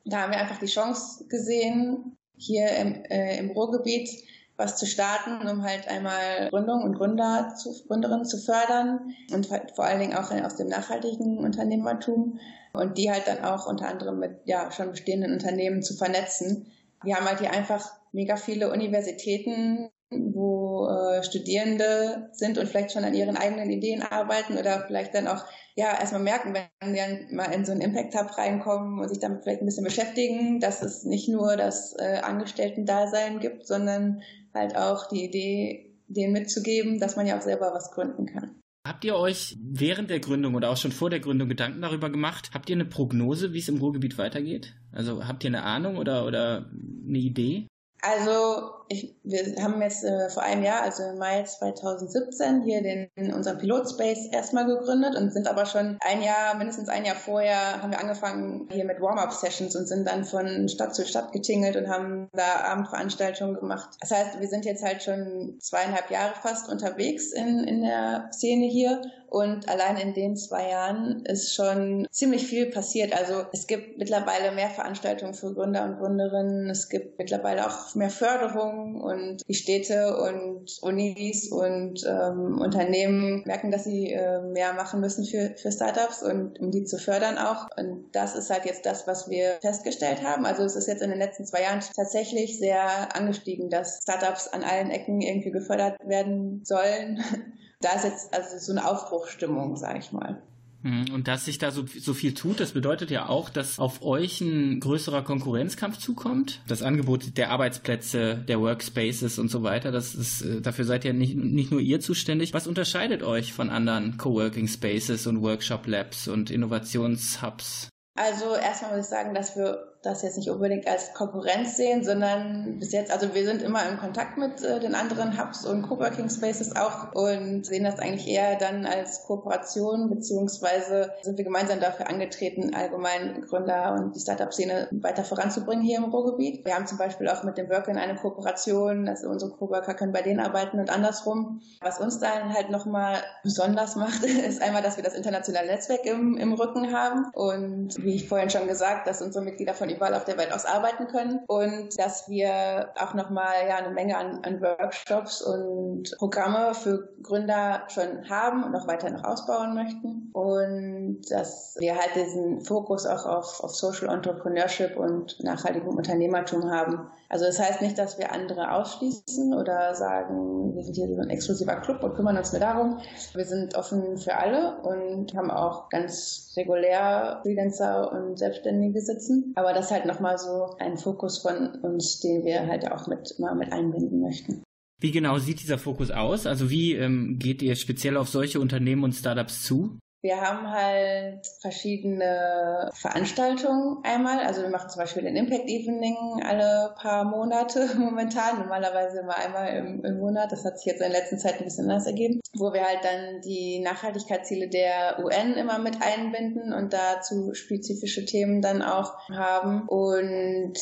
Da 0.05 0.23
haben 0.23 0.32
wir 0.32 0.41
einfach 0.41 0.58
die 0.58 0.67
Chance 0.67 1.26
gesehen, 1.29 2.17
hier 2.40 2.69
im, 2.70 3.04
äh, 3.04 3.38
im 3.38 3.50
Ruhrgebiet 3.50 4.08
was 4.56 4.76
zu 4.76 4.87
starten, 4.87 5.48
um 5.48 5.62
halt 5.62 5.88
einmal 5.88 6.50
Gründung 6.50 6.82
und 6.82 6.94
Gründer 6.94 7.54
zu, 7.56 7.72
Gründerinnen 7.87 8.26
zu 8.26 8.37
fördern 8.37 9.14
und 9.32 9.46
vor 9.46 9.84
allen 9.84 10.00
Dingen 10.00 10.14
auch 10.14 10.31
aus 10.31 10.56
dem 10.56 10.69
nachhaltigen 10.69 11.38
Unternehmertum 11.38 12.38
und 12.75 12.98
die 12.98 13.10
halt 13.10 13.26
dann 13.26 13.42
auch 13.42 13.66
unter 13.66 13.88
anderem 13.88 14.19
mit 14.19 14.40
ja 14.44 14.70
schon 14.70 14.90
bestehenden 14.90 15.32
Unternehmen 15.32 15.82
zu 15.82 15.96
vernetzen. 15.96 16.70
Wir 17.02 17.16
haben 17.16 17.26
halt 17.26 17.40
hier 17.40 17.52
einfach 17.52 17.90
mega 18.12 18.37
viele 18.37 18.70
Universitäten, 18.70 19.88
wo 20.10 20.88
äh, 20.88 21.22
Studierende 21.22 22.30
sind 22.32 22.58
und 22.58 22.66
vielleicht 22.66 22.92
schon 22.92 23.04
an 23.04 23.14
ihren 23.14 23.36
eigenen 23.36 23.70
Ideen 23.70 24.02
arbeiten 24.02 24.58
oder 24.58 24.84
vielleicht 24.86 25.14
dann 25.14 25.28
auch 25.28 25.44
ja 25.76 25.98
erstmal 25.98 26.22
merken, 26.22 26.54
wenn 26.54 26.94
wir 26.94 27.36
mal 27.36 27.52
in 27.52 27.64
so 27.64 27.72
einen 27.72 27.80
Impact 27.80 28.14
Hub 28.16 28.36
reinkommen 28.36 28.98
und 28.98 29.08
sich 29.08 29.20
damit 29.20 29.42
vielleicht 29.42 29.62
ein 29.62 29.66
bisschen 29.66 29.84
beschäftigen, 29.84 30.58
dass 30.60 30.82
es 30.82 31.04
nicht 31.04 31.28
nur 31.28 31.56
das 31.56 31.94
äh, 31.98 32.18
Angestellten-Dasein 32.22 33.38
gibt, 33.38 33.66
sondern 33.66 34.22
halt 34.52 34.76
auch 34.76 35.08
die 35.08 35.24
Idee, 35.24 35.96
denen 36.08 36.32
mitzugeben, 36.32 36.98
dass 36.98 37.16
man 37.16 37.26
ja 37.26 37.38
auch 37.38 37.42
selber 37.42 37.72
was 37.72 37.92
gründen 37.92 38.26
kann. 38.26 38.56
Habt 38.86 39.04
ihr 39.04 39.14
euch 39.14 39.56
während 39.62 40.10
der 40.10 40.20
Gründung 40.20 40.54
oder 40.54 40.70
auch 40.70 40.76
schon 40.76 40.90
vor 40.90 41.10
der 41.10 41.20
Gründung 41.20 41.48
Gedanken 41.48 41.82
darüber 41.82 42.10
gemacht? 42.10 42.50
Habt 42.52 42.68
ihr 42.70 42.76
eine 42.76 42.86
Prognose, 42.86 43.52
wie 43.52 43.58
es 43.58 43.68
im 43.68 43.78
Ruhrgebiet 43.78 44.18
weitergeht? 44.18 44.74
Also 44.90 45.28
habt 45.28 45.44
ihr 45.44 45.48
eine 45.48 45.62
Ahnung 45.62 45.98
oder, 45.98 46.26
oder 46.26 46.66
eine 47.06 47.18
Idee? 47.18 47.66
Also 48.02 48.81
ich, 48.88 49.14
wir 49.23 49.62
haben 49.62 49.81
jetzt 49.82 50.05
äh, 50.05 50.29
vor 50.31 50.43
einem 50.43 50.64
Jahr, 50.64 50.82
also 50.82 51.05
im 51.05 51.19
Mai 51.19 51.44
2017, 51.44 52.62
hier 52.62 52.82
den 52.82 53.08
unseren 53.32 53.58
Pilotspace 53.58 54.26
erstmal 54.32 54.67
gegründet 54.67 55.14
und 55.17 55.32
sind 55.32 55.47
aber 55.47 55.64
schon 55.64 55.97
ein 56.00 56.23
Jahr, 56.23 56.56
mindestens 56.56 56.88
ein 56.88 57.05
Jahr 57.05 57.14
vorher, 57.14 57.81
haben 57.82 57.93
wir 57.93 58.00
angefangen 58.00 58.69
hier 58.73 58.85
mit 58.85 59.00
Warm-up-Sessions 59.00 59.76
und 59.76 59.87
sind 59.87 60.08
dann 60.08 60.25
von 60.25 60.69
Stadt 60.69 60.94
zu 60.94 61.06
Stadt 61.06 61.31
getingelt 61.31 61.76
und 61.76 61.88
haben 61.88 62.29
da 62.32 62.64
Abendveranstaltungen 62.64 63.55
gemacht. 63.55 63.91
Das 64.00 64.11
heißt, 64.11 64.41
wir 64.41 64.49
sind 64.49 64.64
jetzt 64.64 64.82
halt 64.82 65.03
schon 65.03 65.58
zweieinhalb 65.61 66.11
Jahre 66.11 66.35
fast 66.43 66.69
unterwegs 66.69 67.32
in, 67.32 67.61
in 67.64 67.82
der 67.82 68.29
Szene 68.32 68.67
hier 68.67 69.03
und 69.31 69.69
allein 69.69 69.96
in 69.96 70.12
den 70.12 70.37
zwei 70.37 70.69
Jahren 70.70 71.25
ist 71.25 71.55
schon 71.55 72.08
ziemlich 72.11 72.49
viel 72.49 72.67
passiert. 72.67 73.17
Also 73.17 73.44
es 73.53 73.69
gibt 73.69 73.96
mittlerweile 73.96 74.50
mehr 74.50 74.70
Veranstaltungen 74.70 75.35
für 75.35 75.55
Gründer 75.55 75.85
und 75.85 75.99
Gründerinnen. 75.99 76.69
Es 76.69 76.88
gibt 76.88 77.17
mittlerweile 77.17 77.64
auch 77.64 77.89
mehr 77.94 78.10
Förderung 78.10 79.00
und 79.00 79.42
die 79.48 79.54
Städte 79.54 80.16
und 80.16 80.78
Unis 80.82 81.50
und 81.50 82.04
ähm, 82.06 82.60
Unternehmen 82.60 83.42
merken, 83.46 83.70
dass 83.70 83.84
sie 83.84 84.12
äh, 84.12 84.40
mehr 84.42 84.72
machen 84.72 85.00
müssen 85.00 85.25
für, 85.25 85.54
für 85.56 85.72
Startups 85.72 86.22
und 86.22 86.58
um 86.60 86.70
die 86.70 86.84
zu 86.84 86.98
fördern 86.98 87.38
auch. 87.38 87.69
Und 87.76 88.10
das 88.12 88.34
ist 88.37 88.50
halt 88.50 88.64
jetzt 88.64 88.87
das, 88.87 89.06
was 89.06 89.28
wir 89.28 89.58
festgestellt 89.60 90.22
haben. 90.22 90.46
Also 90.46 90.62
es 90.62 90.76
ist 90.76 90.88
jetzt 90.88 91.02
in 91.02 91.10
den 91.10 91.19
letzten 91.19 91.44
zwei 91.44 91.62
Jahren 91.62 91.81
tatsächlich 91.96 92.58
sehr 92.58 93.14
angestiegen, 93.14 93.70
dass 93.70 94.00
Startups 94.02 94.48
an 94.48 94.62
allen 94.62 94.90
Ecken 94.90 95.20
irgendwie 95.20 95.50
gefördert 95.50 95.96
werden 96.04 96.62
sollen 96.64 97.22
da 97.81 97.93
ist 97.93 98.04
jetzt 98.04 98.34
also 98.34 98.58
so 98.58 98.72
eine 98.72 98.88
Aufbruchstimmung, 98.88 99.76
sage 99.76 99.98
ich 99.98 100.12
mal. 100.12 100.43
Hm, 100.82 101.06
und 101.12 101.29
dass 101.29 101.44
sich 101.44 101.59
da 101.59 101.71
so, 101.71 101.85
so 101.87 102.15
viel 102.15 102.35
tut, 102.35 102.61
das 102.61 102.73
bedeutet 102.73 103.11
ja 103.11 103.29
auch, 103.29 103.50
dass 103.50 103.79
auf 103.79 104.03
euch 104.03 104.41
ein 104.41 104.81
größerer 104.81 105.23
Konkurrenzkampf 105.23 105.99
zukommt. 105.99 106.61
Das 106.67 106.82
Angebot 106.82 107.37
der 107.37 107.50
Arbeitsplätze, 107.50 108.37
der 108.37 108.61
Workspaces 108.61 109.38
und 109.38 109.49
so 109.50 109.62
weiter, 109.62 109.93
das 109.93 110.15
ist, 110.15 110.43
äh, 110.43 110.61
dafür 110.61 110.85
seid 110.85 111.05
ja 111.05 111.12
nicht, 111.12 111.37
nicht 111.37 111.71
nur 111.71 111.81
ihr 111.81 112.00
zuständig. 112.00 112.55
Was 112.55 112.67
unterscheidet 112.67 113.23
euch 113.23 113.53
von 113.53 113.69
anderen 113.69 114.17
Coworking 114.17 114.69
Spaces 114.69 115.27
und 115.27 115.43
Workshop 115.43 115.87
Labs 115.87 116.29
und 116.29 116.50
Innovationshubs? 116.50 117.88
Also 118.15 118.55
erstmal 118.55 118.97
muss 118.97 119.06
ich 119.06 119.11
sagen, 119.11 119.35
dass 119.35 119.56
wir 119.56 119.89
das 120.02 120.23
jetzt 120.23 120.38
nicht 120.38 120.50
unbedingt 120.50 120.87
als 120.87 121.12
Konkurrenz 121.12 121.76
sehen, 121.76 122.02
sondern 122.02 122.79
bis 122.79 122.93
jetzt, 122.93 123.12
also 123.12 123.35
wir 123.35 123.44
sind 123.44 123.62
immer 123.62 123.87
in 123.87 123.99
Kontakt 123.99 124.38
mit 124.38 124.62
äh, 124.62 124.81
den 124.81 124.94
anderen 124.94 125.38
Hubs 125.38 125.67
und 125.67 125.82
Coworking 125.82 126.31
Spaces 126.31 126.75
auch 126.75 127.12
und 127.12 127.67
sehen 127.67 127.85
das 127.85 127.99
eigentlich 127.99 128.26
eher 128.26 128.56
dann 128.56 128.87
als 128.87 129.25
Kooperation, 129.25 130.08
beziehungsweise 130.08 131.12
sind 131.20 131.37
wir 131.37 131.44
gemeinsam 131.44 131.81
dafür 131.81 132.08
angetreten, 132.08 132.75
allgemein 132.75 133.43
Gründer 133.43 133.94
und 133.99 134.17
die 134.17 134.20
Startup-Szene 134.20 134.88
weiter 134.91 135.23
voranzubringen 135.23 135.85
hier 135.85 135.99
im 135.99 136.05
Ruhrgebiet. 136.05 136.64
Wir 136.64 136.75
haben 136.75 136.87
zum 136.87 136.96
Beispiel 136.96 137.29
auch 137.29 137.43
mit 137.44 137.58
dem 137.58 137.69
Workin 137.69 137.99
eine 137.99 138.17
Kooperation, 138.17 139.05
dass 139.05 139.23
unsere 139.25 139.50
Coworker 139.50 139.93
können 139.93 140.12
bei 140.12 140.23
denen 140.23 140.41
arbeiten 140.41 140.81
und 140.81 140.88
andersrum. 140.88 141.61
Was 141.82 142.00
uns 142.00 142.19
dann 142.19 142.55
halt 142.55 142.70
nochmal 142.70 143.19
besonders 143.43 143.96
macht, 143.96 144.25
ist 144.49 144.62
einmal, 144.62 144.82
dass 144.82 144.96
wir 144.96 145.05
das 145.05 145.14
internationale 145.14 145.67
Netzwerk 145.67 146.06
im, 146.06 146.38
im 146.38 146.55
Rücken 146.55 146.94
haben 146.94 147.26
und 147.35 148.03
wie 148.03 148.14
ich 148.14 148.29
vorhin 148.29 148.49
schon 148.49 148.67
gesagt, 148.67 149.06
dass 149.06 149.20
unsere 149.20 149.44
Mitglieder 149.44 149.75
von 149.75 149.89
überall 149.94 150.14
auf 150.14 150.25
der 150.25 150.38
Welt 150.38 150.52
aus 150.52 150.64
arbeiten 150.64 151.06
können 151.06 151.40
und 151.46 151.98
dass 151.98 152.28
wir 152.28 152.90
auch 152.98 153.14
nochmal 153.14 153.66
ja, 153.69 153.76
eine 153.76 153.90
Menge 153.90 154.16
an, 154.16 154.44
an 154.44 154.60
Workshops 154.60 155.42
und 155.42 156.14
Programme 156.19 156.75
für 156.75 157.08
Gründer 157.22 157.84
schon 157.88 158.28
haben 158.28 158.64
und 158.64 158.75
auch 158.75 158.87
weiter 158.87 159.10
noch 159.10 159.25
ausbauen 159.25 159.75
möchten 159.75 160.19
und 160.32 161.21
dass 161.31 161.77
wir 161.79 161.97
halt 161.97 162.15
diesen 162.15 162.61
Fokus 162.61 163.06
auch 163.06 163.27
auf, 163.27 163.61
auf 163.62 163.75
Social 163.75 164.15
Entrepreneurship 164.15 164.97
und 164.97 165.43
nachhaltigem 165.43 165.97
Unternehmertum 165.97 166.71
haben. 166.71 167.09
Also 167.29 167.44
das 167.44 167.59
heißt 167.59 167.82
nicht, 167.82 167.99
dass 167.99 168.19
wir 168.19 168.32
andere 168.32 168.73
ausschließen 168.73 169.55
oder 169.55 169.94
sagen, 169.94 170.75
wir 170.75 170.82
sind 170.82 170.94
hier 170.94 171.09
so 171.09 171.21
ein 171.21 171.31
exklusiver 171.31 171.77
Club 171.77 172.03
und 172.03 172.15
kümmern 172.15 172.37
uns 172.37 172.53
nur 172.53 172.61
darum. 172.61 172.99
Wir 173.35 173.44
sind 173.44 173.77
offen 173.77 174.19
für 174.19 174.37
alle 174.37 174.81
und 174.82 175.35
haben 175.35 175.50
auch 175.50 175.88
ganz 175.88 176.53
regulär 176.56 177.41
Freelancer 177.43 178.12
und 178.12 178.38
Selbstständige 178.38 179.00
sitzen. 179.00 179.53
Aber 179.56 179.73
das 179.73 179.87
ist 179.87 179.93
halt 179.93 180.06
nochmal 180.06 180.38
so 180.38 180.75
ein 180.79 180.97
Fokus 180.97 181.38
von 181.38 181.81
uns, 181.82 182.21
den 182.21 182.44
wir 182.44 182.67
halt 182.67 182.91
auch 182.91 183.06
mit, 183.06 183.38
mal 183.38 183.55
mit 183.55 183.73
einbinden 183.73 184.21
möchten. 184.21 184.62
Wie 185.00 185.12
genau 185.12 185.38
sieht 185.38 185.62
dieser 185.62 185.79
Fokus 185.79 186.11
aus? 186.11 186.47
Also 186.47 186.69
wie 186.69 186.94
ähm, 186.94 187.39
geht 187.39 187.63
ihr 187.63 187.75
speziell 187.75 188.19
auf 188.19 188.29
solche 188.29 188.60
Unternehmen 188.60 189.03
und 189.03 189.15
Startups 189.15 189.63
zu? 189.65 189.99
Wir 190.22 190.41
haben 190.41 190.70
halt 190.70 191.46
verschiedene 191.60 192.91
Veranstaltungen 192.93 193.98
einmal. 194.03 194.41
Also 194.41 194.60
wir 194.60 194.69
machen 194.69 194.91
zum 194.91 195.00
Beispiel 195.00 195.27
ein 195.27 195.36
Impact 195.36 195.67
Evening 195.67 196.43
alle 196.44 196.94
paar 196.96 197.24
Monate 197.24 197.89
momentan. 197.98 198.58
Normalerweise 198.58 199.20
immer 199.20 199.36
einmal 199.36 199.77
im, 199.77 200.05
im, 200.05 200.19
Monat. 200.19 200.53
Das 200.53 200.65
hat 200.65 200.79
sich 200.79 200.86
jetzt 200.86 201.00
in 201.00 201.10
der 201.10 201.20
letzten 201.20 201.39
Zeit 201.39 201.58
ein 201.58 201.65
bisschen 201.65 201.91
anders 201.91 202.06
ergeben. 202.06 202.41
Wo 202.55 202.72
wir 202.72 202.84
halt 202.84 203.03
dann 203.03 203.41
die 203.41 203.81
Nachhaltigkeitsziele 203.81 204.69
der 204.69 205.24
UN 205.24 205.55
immer 205.55 205.79
mit 205.79 206.03
einbinden 206.03 206.74
und 206.74 206.93
dazu 206.93 207.55
spezifische 207.55 208.27
Themen 208.27 208.60
dann 208.60 208.82
auch 208.82 209.27
haben. 209.31 209.89
Und 209.89 210.79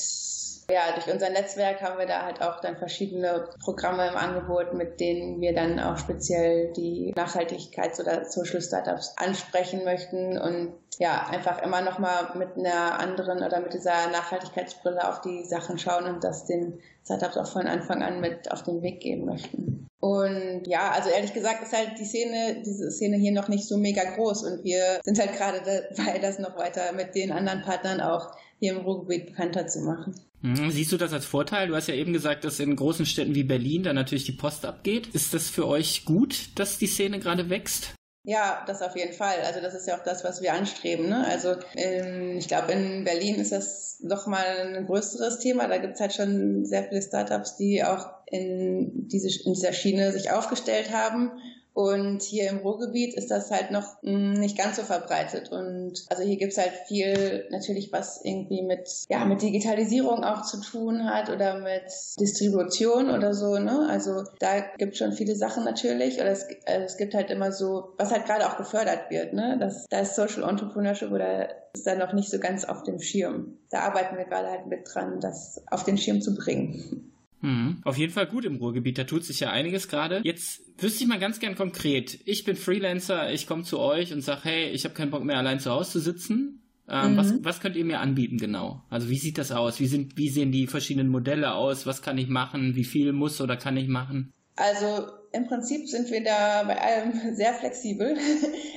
ja, 0.71 0.93
durch 0.95 1.13
unser 1.13 1.31
Netzwerk 1.31 1.81
haben 1.81 1.99
wir 1.99 2.07
da 2.07 2.25
halt 2.25 2.43
auch 2.43 2.61
dann 2.61 2.77
verschiedene 2.77 3.49
Programme 3.65 4.07
im 4.09 4.17
Angebot, 4.17 4.75
mit 4.75 5.01
denen 5.01 5.41
wir 5.41 5.55
dann 5.55 5.81
auch 5.81 5.97
speziell 5.97 6.73
die 6.75 7.15
Nachhaltigkeits- 7.17 8.01
oder 8.01 8.27
Social 8.27 8.61
Startups 8.61 9.15
ansprechen 9.17 9.85
möchten 9.85 10.37
und 10.37 10.75
ja, 10.99 11.27
einfach 11.31 11.63
immer 11.63 11.81
nochmal 11.81 12.33
mit 12.35 12.57
einer 12.57 12.99
anderen 12.99 13.43
oder 13.43 13.61
mit 13.61 13.73
dieser 13.73 14.09
Nachhaltigkeitsbrille 14.11 15.09
auf 15.09 15.23
die 15.23 15.45
Sachen 15.45 15.79
schauen 15.79 16.05
und 16.05 16.23
das 16.23 16.45
den 16.45 16.81
Startups 17.05 17.39
auch 17.39 17.51
von 17.51 17.67
Anfang 17.67 18.03
an 18.03 18.21
mit 18.21 18.51
auf 18.53 18.63
den 18.63 18.83
Weg 18.83 19.01
geben 19.01 19.25
möchten. 19.25 19.89
Und 20.01 20.63
ja, 20.67 20.91
also 20.91 21.09
ehrlich 21.09 21.33
gesagt 21.35 21.63
ist 21.63 21.77
halt 21.77 21.99
die 21.99 22.05
Szene, 22.05 22.63
diese 22.65 22.91
Szene 22.91 23.17
hier 23.17 23.33
noch 23.33 23.49
nicht 23.49 23.67
so 23.67 23.77
mega 23.77 24.05
groß 24.05 24.45
und 24.45 24.65
wir 24.65 25.01
sind 25.03 25.19
halt 25.19 25.33
gerade 25.33 25.61
dabei, 25.97 26.19
das 26.19 26.39
noch 26.39 26.57
weiter 26.57 26.93
mit 26.93 27.15
den 27.15 27.33
anderen 27.33 27.63
Partnern 27.63 28.01
auch 28.01 28.37
hier 28.59 28.73
im 28.73 28.79
Ruhrgebiet 28.79 29.27
bekannter 29.27 29.67
zu 29.67 29.81
machen. 29.81 30.15
Mhm. 30.43 30.71
Siehst 30.71 30.93
du 30.93 30.97
das 30.97 31.13
als 31.13 31.25
Vorteil? 31.25 31.69
Du 31.69 31.75
hast 31.75 31.89
ja 31.89 31.95
eben 31.95 32.13
gesagt, 32.13 32.45
dass 32.45 32.61
in 32.61 32.77
großen 32.77 33.07
Städten 33.07 33.35
wie 33.35 33.45
Berlin 33.45 33.83
da 33.83 33.93
natürlich 33.93 34.25
die 34.25 34.33
Post 34.33 34.65
abgeht. 34.65 35.09
Ist 35.09 35.35
das 35.35 35.49
für 35.49 35.67
euch 35.67 36.05
gut, 36.05 36.59
dass 36.59 36.79
die 36.79 36.87
Szene 36.87 37.19
gerade 37.19 37.51
wächst? 37.51 37.95
Ja, 38.25 38.63
das 38.67 38.83
auf 38.83 38.95
jeden 38.95 39.15
Fall. 39.15 39.41
Also 39.47 39.61
das 39.61 39.75
ist 39.75 39.89
ja 39.89 39.97
auch 39.97 40.05
das, 40.05 40.23
was 40.23 40.43
wir 40.43 40.53
anstreben. 40.53 41.09
Ne? 41.09 41.27
Also 41.27 41.55
in, 41.75 42.37
ich 42.37 42.47
glaube, 42.47 42.73
in 42.73 43.05
Berlin 43.05 43.37
ist 43.37 43.53
das 43.53 44.01
noch 44.03 44.27
mal 44.27 44.45
ein 44.45 44.87
größeres 44.87 45.39
Thema. 45.39 45.67
Da 45.67 45.79
gibt 45.79 45.95
es 45.95 46.01
halt 46.01 46.13
schon 46.13 46.65
sehr 46.67 46.85
viele 46.85 47.01
Startups, 47.01 47.57
die 47.57 47.83
auch 47.83 48.07
in, 48.27 49.09
diese, 49.09 49.29
in 49.45 49.55
dieser 49.55 49.73
Schiene 49.73 50.13
sich 50.13 50.31
aufgestellt 50.31 50.93
haben 50.93 51.33
Und 51.79 52.23
hier 52.23 52.51
im 52.51 52.59
Ruhrgebiet 52.59 53.15
ist 53.15 53.31
das 53.31 53.53
halt 53.53 53.71
noch 53.71 54.03
hm, 54.03 54.33
nicht 54.33 54.59
ganz 54.59 54.75
so 54.75 54.83
verbreitet. 54.83 55.53
Und 55.53 56.07
also 56.09 56.25
hier 56.25 56.37
gibt's 56.37 56.59
halt 56.59 56.73
viel 56.89 57.47
natürlich, 57.53 57.93
was 57.93 58.21
irgendwie 58.25 58.63
mit, 58.63 58.91
ja, 59.09 59.25
mit 59.25 59.43
Digitalisierung 59.43 60.25
auch 60.25 60.43
zu 60.43 60.61
tun 60.61 61.05
hat 61.05 61.31
oder 61.31 61.61
mit 61.61 61.85
Distribution 62.19 63.11
oder 63.11 63.33
so. 63.33 63.61
Ne? 63.61 63.87
Also 63.89 64.25
da 64.41 64.59
gibt 64.77 64.97
schon 64.97 65.13
viele 65.13 65.37
Sachen 65.37 65.63
natürlich. 65.63 66.17
Oder 66.17 66.33
es, 66.33 66.49
also 66.67 66.85
es 66.85 66.97
gibt 66.97 67.15
halt 67.15 67.31
immer 67.31 67.53
so, 67.53 67.95
was 67.97 68.11
halt 68.11 68.27
gerade 68.27 68.49
auch 68.49 68.57
gefördert 68.57 69.09
wird. 69.11 69.33
Ne? 69.33 69.57
Das, 69.61 69.87
da 69.89 70.01
ist 70.01 70.17
Social 70.17 70.51
Entrepreneurship 70.51 71.13
oder 71.13 71.49
ist 71.75 71.87
da 71.87 71.95
noch 71.95 72.13
nicht 72.13 72.29
so 72.29 72.41
ganz 72.41 72.65
auf 72.65 72.83
dem 72.83 72.99
Schirm. 72.99 73.57
Da 73.71 73.83
arbeiten 73.83 74.17
wir 74.17 74.25
gerade 74.25 74.49
halt 74.49 74.67
mit 74.67 74.81
dran, 74.93 75.21
das 75.21 75.63
auf 75.71 75.85
den 75.85 75.97
Schirm 75.97 76.23
zu 76.23 76.35
bringen. 76.35 77.13
Mhm. 77.41 77.79
Auf 77.85 77.97
jeden 77.97 78.13
Fall 78.13 78.27
gut 78.27 78.45
im 78.45 78.57
Ruhrgebiet, 78.57 78.99
da 78.99 79.05
tut 79.05 79.25
sich 79.25 79.41
ja 79.41 79.51
einiges 79.51 79.89
gerade. 79.89 80.21
Jetzt 80.25 80.63
wüsste 80.79 81.05
ich 81.05 81.09
mal 81.09 81.19
ganz 81.19 81.41
gern 81.41 81.55
konkret. 81.55 82.19
Ich 82.25 82.45
bin 82.45 82.57
Freelancer, 82.57 83.33
ich 83.33 83.47
komme 83.47 83.63
zu 83.63 83.79
euch 83.79 84.13
und 84.13 84.23
sage, 84.23 84.41
hey, 84.45 84.71
ich 84.71 84.85
habe 84.85 84.95
keinen 84.95 85.11
Bock 85.11 85.25
mehr 85.25 85.39
allein 85.39 85.61
zu 85.61 85.71
Hause 85.71 85.93
zu 85.93 86.01
sitzen. 86.01 86.63
Ähm, 86.91 87.13
mhm. 87.13 87.17
was, 87.17 87.45
was 87.45 87.61
könnt 87.61 87.77
ihr 87.77 87.85
mir 87.85 88.01
anbieten 88.01 88.39
genau? 88.39 88.83
Also 88.89 89.11
wie 89.11 89.19
sieht 89.19 89.37
das 89.37 89.53
aus? 89.53 89.79
Wie, 89.79 89.87
sind, 89.87 90.17
wie 90.17 90.31
sehen 90.31 90.53
die 90.53 90.67
verschiedenen 90.67 91.09
Modelle 91.09 91.55
aus? 91.55 91.87
Was 91.87 92.01
kann 92.01 92.17
ich 92.17 92.29
machen? 92.29 92.77
Wie 92.77 92.85
viel 92.85 93.13
muss 93.13 93.41
oder 93.41 93.57
kann 93.57 93.77
ich 93.77 93.89
machen? 93.89 94.33
Also 94.59 95.07
im 95.31 95.47
Prinzip 95.47 95.89
sind 95.89 96.11
wir 96.11 96.25
da 96.25 96.65
bei 96.65 96.81
allem 96.81 97.13
sehr 97.35 97.55
flexibel. 97.55 98.17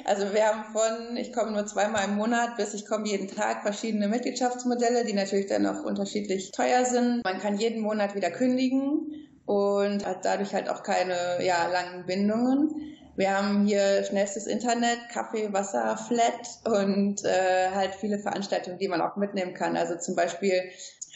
Also 0.05 0.33
wir 0.33 0.45
haben 0.45 0.63
von, 0.73 1.17
ich 1.17 1.31
komme 1.33 1.51
nur 1.51 1.65
zweimal 1.65 2.05
im 2.05 2.15
Monat, 2.15 2.57
bis 2.57 2.73
ich 2.73 2.85
komme 2.85 3.07
jeden 3.07 3.27
Tag 3.27 3.61
verschiedene 3.61 4.07
Mitgliedschaftsmodelle, 4.07 5.05
die 5.05 5.13
natürlich 5.13 5.47
dann 5.47 5.65
auch 5.65 5.83
unterschiedlich 5.83 6.51
teuer 6.51 6.85
sind. 6.85 7.23
Man 7.23 7.39
kann 7.39 7.57
jeden 7.57 7.81
Monat 7.81 8.15
wieder 8.15 8.31
kündigen 8.31 9.27
und 9.45 10.05
hat 10.05 10.25
dadurch 10.25 10.53
halt 10.53 10.69
auch 10.69 10.83
keine 10.83 11.43
ja, 11.43 11.67
langen 11.67 12.05
Bindungen. 12.05 12.97
Wir 13.15 13.37
haben 13.37 13.65
hier 13.65 14.03
schnellstes 14.03 14.47
Internet, 14.47 14.97
Kaffee, 15.11 15.51
Wasser, 15.51 15.97
Flat 15.97 16.47
und 16.65 17.23
äh, 17.25 17.69
halt 17.73 17.95
viele 17.95 18.19
Veranstaltungen, 18.19 18.77
die 18.79 18.87
man 18.87 19.01
auch 19.01 19.17
mitnehmen 19.17 19.53
kann. 19.53 19.77
Also 19.77 19.97
zum 19.97 20.15
Beispiel 20.15 20.63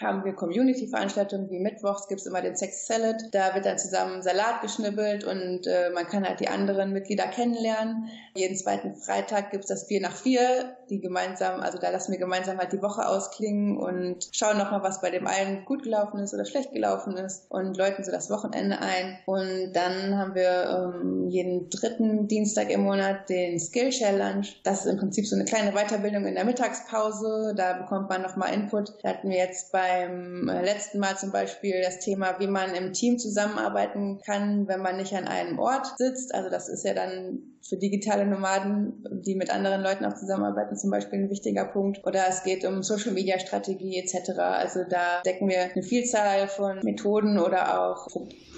haben 0.02 0.26
wir 0.26 0.34
Community-Veranstaltungen 0.34 1.50
wie 1.50 1.60
Mittwochs 1.60 2.08
gibt 2.08 2.22
es 2.22 2.28
immer 2.28 2.42
den 2.42 2.56
Sex 2.56 2.86
Salad. 2.88 3.22
Da 3.32 3.56
wird 3.56 3.66
dann 3.66 3.78
zusammen 3.78 4.22
Salat 4.22 4.62
geschnibbelt 4.62 5.24
und 5.24 5.68
äh, 5.68 5.90
man 5.94 6.06
kann 6.08 6.28
halt 6.28 6.40
die 6.40 6.48
anderen 6.48 6.92
Mitglieder 6.92 7.28
kennenlernen. 7.28 8.10
Jeden 8.36 8.58
zweiten 8.58 8.96
Freitag 8.96 9.52
gibt 9.52 9.64
es 9.64 9.70
das 9.70 9.88
4 9.88 10.02
nach 10.02 10.16
4, 10.16 10.76
die 10.90 11.00
gemeinsam, 11.00 11.62
also 11.62 11.78
da 11.78 11.90
lassen 11.90 12.12
wir 12.12 12.20
gemeinsam 12.20 12.58
halt 12.58 12.74
die 12.74 12.82
Woche 12.82 13.08
ausklingen 13.08 13.78
und 13.78 14.28
schauen 14.32 14.58
nochmal, 14.58 14.84
was 14.84 15.02
bei 15.02 15.12
dem 15.12 15.28
einen 15.28 15.66
gut 15.66 15.84
gelaufen 15.84 16.20
ist 16.20 16.34
oder 16.34 16.46
schlecht 16.46 16.74
gelaufen 16.74 17.16
ist 17.18 17.50
und 17.50 17.78
läuten 17.78 18.04
so 18.04 18.12
das 18.12 18.30
Wochenende 18.30 18.80
ein. 18.80 19.18
Und 19.26 19.74
dann 19.74 20.18
haben 20.18 20.36
wir 20.36 20.94
ähm, 20.94 21.30
jeden 21.30 21.70
dritten 21.70 22.28
Dienstag 22.28 22.70
im 22.70 22.82
Monat 22.82 23.30
den 23.30 23.60
Skill 23.60 23.90
Challenge. 23.90 24.46
Das 24.64 24.86
ist 24.86 24.92
im 24.92 24.98
Prinzip 24.98 25.26
so 25.26 25.36
eine 25.36 25.46
kleine 25.46 25.72
Weiterbildung 25.72 26.26
in 26.26 26.36
der 26.36 26.46
Mittagspause. 26.46 27.54
Da 27.56 27.74
bekommt 27.74 28.10
man 28.10 28.22
nochmal 28.22 28.54
Input. 28.54 28.94
Da 29.02 29.10
hatten 29.10 29.30
wir 29.30 29.38
jetzt 29.38 29.72
beim 29.86 30.50
äh, 30.50 30.64
letzten 30.64 31.00
Mal 31.00 31.18
zum 31.18 31.32
Beispiel 31.32 31.82
das 31.82 32.00
Thema, 32.00 32.40
wie 32.40 32.48
man 32.48 32.74
im 32.76 32.94
Team 32.94 33.20
zusammenarbeiten 33.20 34.20
kann, 34.26 34.68
wenn 34.68 34.82
man 34.82 34.98
nicht 34.98 35.14
an 35.14 35.28
einem 35.28 35.60
Ort 35.60 35.98
sitzt. 35.98 36.34
Also 36.34 36.50
das 36.50 36.70
ist 36.70 36.86
ja 36.86 36.94
dann 36.94 37.40
für 37.62 37.78
digitale 37.78 38.26
Nomaden, 38.26 39.04
die 39.12 39.36
mit 39.36 39.50
anderen 39.50 39.82
Leuten 39.82 40.06
auch 40.06 40.16
zusammenarbeiten, 40.16 40.78
zum 40.78 40.92
Beispiel 40.92 41.20
ein 41.20 41.30
wichtiger 41.30 41.66
Punkt. 41.66 42.06
Oder 42.06 42.26
es 42.30 42.44
geht 42.44 42.66
um 42.66 42.84
Social 42.84 43.12
Media 43.12 43.40
Strategie 43.40 43.98
etc. 43.98 44.38
Also 44.40 44.84
da 44.88 45.22
decken 45.26 45.48
wir 45.50 45.62
eine 45.62 45.84
Vielzahl 45.84 46.48
von 46.48 46.80
Methoden 46.84 47.40
oder 47.40 47.82
auch 47.82 48.08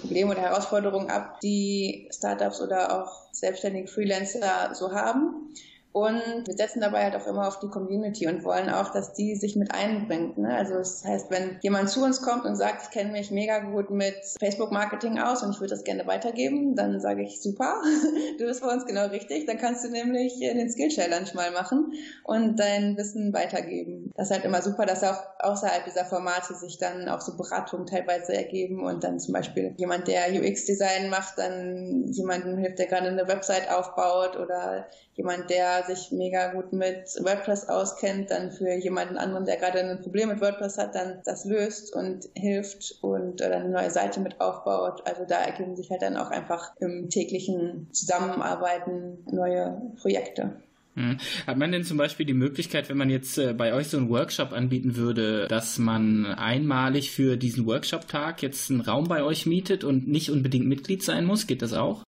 Probleme 0.00 0.32
oder 0.32 0.42
Herausforderungen 0.42 1.10
ab, 1.10 1.40
die 1.40 2.08
Startups 2.12 2.60
oder 2.60 3.00
auch 3.02 3.32
selbstständige 3.32 3.88
Freelancer 3.88 4.74
so 4.74 4.92
haben. 4.92 5.54
Und 6.00 6.46
wir 6.46 6.54
setzen 6.54 6.80
dabei 6.80 7.04
halt 7.04 7.16
auch 7.16 7.26
immer 7.26 7.46
auf 7.46 7.58
die 7.60 7.68
Community 7.68 8.26
und 8.26 8.44
wollen 8.44 8.70
auch, 8.70 8.90
dass 8.90 9.12
die 9.12 9.36
sich 9.36 9.56
mit 9.56 9.72
einbringt. 9.72 10.38
Ne? 10.38 10.54
Also 10.54 10.74
das 10.74 11.04
heißt, 11.04 11.30
wenn 11.30 11.58
jemand 11.62 11.90
zu 11.90 12.02
uns 12.04 12.22
kommt 12.22 12.44
und 12.44 12.56
sagt, 12.56 12.82
ich 12.84 12.90
kenne 12.90 13.12
mich 13.12 13.30
mega 13.30 13.58
gut 13.58 13.90
mit 13.90 14.16
Facebook-Marketing 14.40 15.18
aus 15.18 15.42
und 15.42 15.52
ich 15.52 15.60
würde 15.60 15.74
das 15.74 15.84
gerne 15.84 16.06
weitergeben, 16.06 16.74
dann 16.74 17.00
sage 17.00 17.22
ich, 17.22 17.42
super, 17.42 17.82
du 18.38 18.44
bist 18.44 18.62
bei 18.62 18.72
uns 18.72 18.86
genau 18.86 19.06
richtig. 19.06 19.46
Dann 19.46 19.58
kannst 19.58 19.84
du 19.84 19.90
nämlich 19.90 20.38
den 20.38 20.70
Skill 20.70 20.88
Challenge 20.88 21.28
mal 21.34 21.50
machen 21.50 21.92
und 22.24 22.58
dein 22.58 22.96
Wissen 22.96 23.32
weitergeben. 23.32 24.12
Das 24.16 24.30
ist 24.30 24.34
halt 24.34 24.44
immer 24.44 24.62
super, 24.62 24.86
dass 24.86 25.04
auch 25.04 25.22
außerhalb 25.38 25.84
dieser 25.84 26.04
Formate 26.04 26.54
sich 26.54 26.78
dann 26.78 27.08
auch 27.08 27.20
so 27.20 27.36
Beratungen 27.36 27.86
teilweise 27.86 28.34
ergeben 28.34 28.84
und 28.84 29.04
dann 29.04 29.20
zum 29.20 29.34
Beispiel 29.34 29.74
jemand, 29.76 30.08
der 30.08 30.32
UX-Design 30.32 31.10
macht, 31.10 31.38
dann 31.38 32.06
jemandem 32.12 32.58
hilft, 32.58 32.78
der 32.78 32.86
gerade 32.86 33.08
eine 33.08 33.28
Website 33.28 33.70
aufbaut 33.70 34.36
oder 34.36 34.86
jemand, 35.14 35.50
der 35.50 35.82
sich 35.88 36.12
mega 36.12 36.52
gut 36.52 36.72
mit 36.72 37.08
WordPress 37.20 37.68
auskennt, 37.68 38.30
dann 38.30 38.52
für 38.52 38.72
jemanden 38.74 39.16
anderen, 39.16 39.44
der 39.44 39.56
gerade 39.56 39.80
ein 39.80 40.00
Problem 40.00 40.28
mit 40.28 40.40
WordPress 40.40 40.78
hat, 40.78 40.94
dann 40.94 41.20
das 41.24 41.44
löst 41.44 41.94
und 41.94 42.28
hilft 42.34 42.98
und 43.02 43.42
oder 43.42 43.56
eine 43.56 43.70
neue 43.70 43.90
Seite 43.90 44.20
mit 44.20 44.40
aufbaut. 44.40 45.02
Also 45.06 45.24
da 45.26 45.36
ergeben 45.36 45.74
sich 45.74 45.90
halt 45.90 46.02
dann 46.02 46.16
auch 46.16 46.30
einfach 46.30 46.72
im 46.78 47.08
täglichen 47.08 47.88
Zusammenarbeiten 47.92 49.24
neue 49.30 49.80
Projekte. 50.00 50.52
Hm. 50.98 51.16
Hat 51.46 51.56
man 51.56 51.70
denn 51.70 51.84
zum 51.84 51.96
Beispiel 51.96 52.26
die 52.26 52.34
Möglichkeit, 52.34 52.88
wenn 52.88 52.96
man 52.96 53.08
jetzt 53.08 53.38
äh, 53.38 53.54
bei 53.54 53.72
euch 53.72 53.86
so 53.86 53.98
einen 53.98 54.08
Workshop 54.08 54.52
anbieten 54.52 54.96
würde, 54.96 55.46
dass 55.48 55.78
man 55.78 56.26
einmalig 56.26 57.12
für 57.12 57.36
diesen 57.36 57.66
Workshop-Tag 57.66 58.42
jetzt 58.42 58.70
einen 58.70 58.80
Raum 58.80 59.06
bei 59.06 59.22
euch 59.22 59.46
mietet 59.46 59.84
und 59.84 60.08
nicht 60.08 60.30
unbedingt 60.30 60.66
Mitglied 60.66 61.04
sein 61.04 61.24
muss? 61.24 61.46
Geht 61.46 61.62
das 61.62 61.72
auch? 61.72 62.02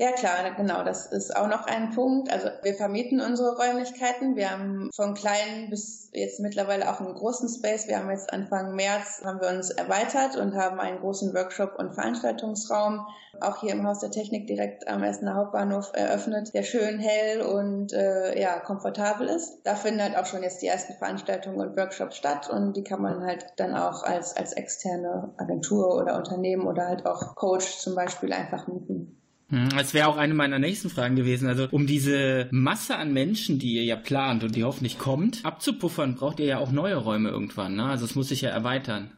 Ja 0.00 0.12
klar, 0.12 0.54
genau, 0.56 0.84
das 0.84 1.06
ist 1.06 1.34
auch 1.34 1.48
noch 1.48 1.66
ein 1.66 1.90
Punkt. 1.90 2.32
Also 2.32 2.50
wir 2.62 2.74
vermieten 2.74 3.20
unsere 3.20 3.56
Räumlichkeiten. 3.56 4.36
Wir 4.36 4.52
haben 4.52 4.90
von 4.94 5.14
kleinen 5.14 5.70
bis 5.70 6.10
jetzt 6.12 6.38
mittlerweile 6.38 6.88
auch 6.88 7.00
einen 7.00 7.16
großen 7.16 7.48
Space. 7.48 7.88
Wir 7.88 7.98
haben 7.98 8.08
jetzt 8.08 8.32
Anfang 8.32 8.76
März 8.76 9.22
haben 9.24 9.40
wir 9.40 9.48
uns 9.48 9.70
erweitert 9.70 10.36
und 10.36 10.54
haben 10.54 10.78
einen 10.78 11.00
großen 11.00 11.34
Workshop- 11.34 11.74
und 11.80 11.96
Veranstaltungsraum 11.96 13.08
auch 13.40 13.60
hier 13.60 13.72
im 13.72 13.84
Haus 13.84 13.98
der 13.98 14.12
Technik 14.12 14.46
direkt 14.46 14.86
am 14.86 15.02
Essener 15.02 15.34
Hauptbahnhof 15.34 15.90
eröffnet, 15.94 16.54
der 16.54 16.62
schön 16.62 17.00
hell 17.00 17.42
und 17.42 17.92
äh, 17.92 18.40
ja 18.40 18.60
komfortabel 18.60 19.26
ist. 19.26 19.62
Da 19.64 19.74
finden 19.74 20.00
halt 20.00 20.16
auch 20.16 20.26
schon 20.26 20.44
jetzt 20.44 20.62
die 20.62 20.68
ersten 20.68 20.94
Veranstaltungen 20.94 21.58
und 21.60 21.76
Workshops 21.76 22.16
statt 22.16 22.48
und 22.48 22.76
die 22.76 22.84
kann 22.84 23.02
man 23.02 23.24
halt 23.24 23.46
dann 23.56 23.74
auch 23.74 24.04
als 24.04 24.36
als 24.36 24.52
externe 24.52 25.34
Agentur 25.38 25.96
oder 25.96 26.16
Unternehmen 26.16 26.68
oder 26.68 26.86
halt 26.86 27.04
auch 27.04 27.34
Coach 27.34 27.78
zum 27.78 27.96
Beispiel 27.96 28.32
einfach 28.32 28.68
mieten. 28.68 29.17
Hm, 29.50 29.70
das 29.70 29.94
wäre 29.94 30.08
auch 30.08 30.16
eine 30.16 30.34
meiner 30.34 30.58
nächsten 30.58 30.90
Fragen 30.90 31.16
gewesen. 31.16 31.48
Also 31.48 31.68
um 31.70 31.86
diese 31.86 32.48
Masse 32.50 32.96
an 32.96 33.12
Menschen, 33.12 33.58
die 33.58 33.74
ihr 33.74 33.84
ja 33.84 33.96
plant 33.96 34.44
und 34.44 34.54
die 34.54 34.64
hoffentlich 34.64 34.98
kommt, 34.98 35.44
abzupuffern, 35.44 36.16
braucht 36.16 36.40
ihr 36.40 36.46
ja 36.46 36.58
auch 36.58 36.70
neue 36.70 36.96
Räume 36.96 37.30
irgendwann. 37.30 37.76
Ne? 37.76 37.84
Also 37.84 38.04
es 38.04 38.14
muss 38.14 38.28
sich 38.28 38.42
ja 38.42 38.50
erweitern. 38.50 39.10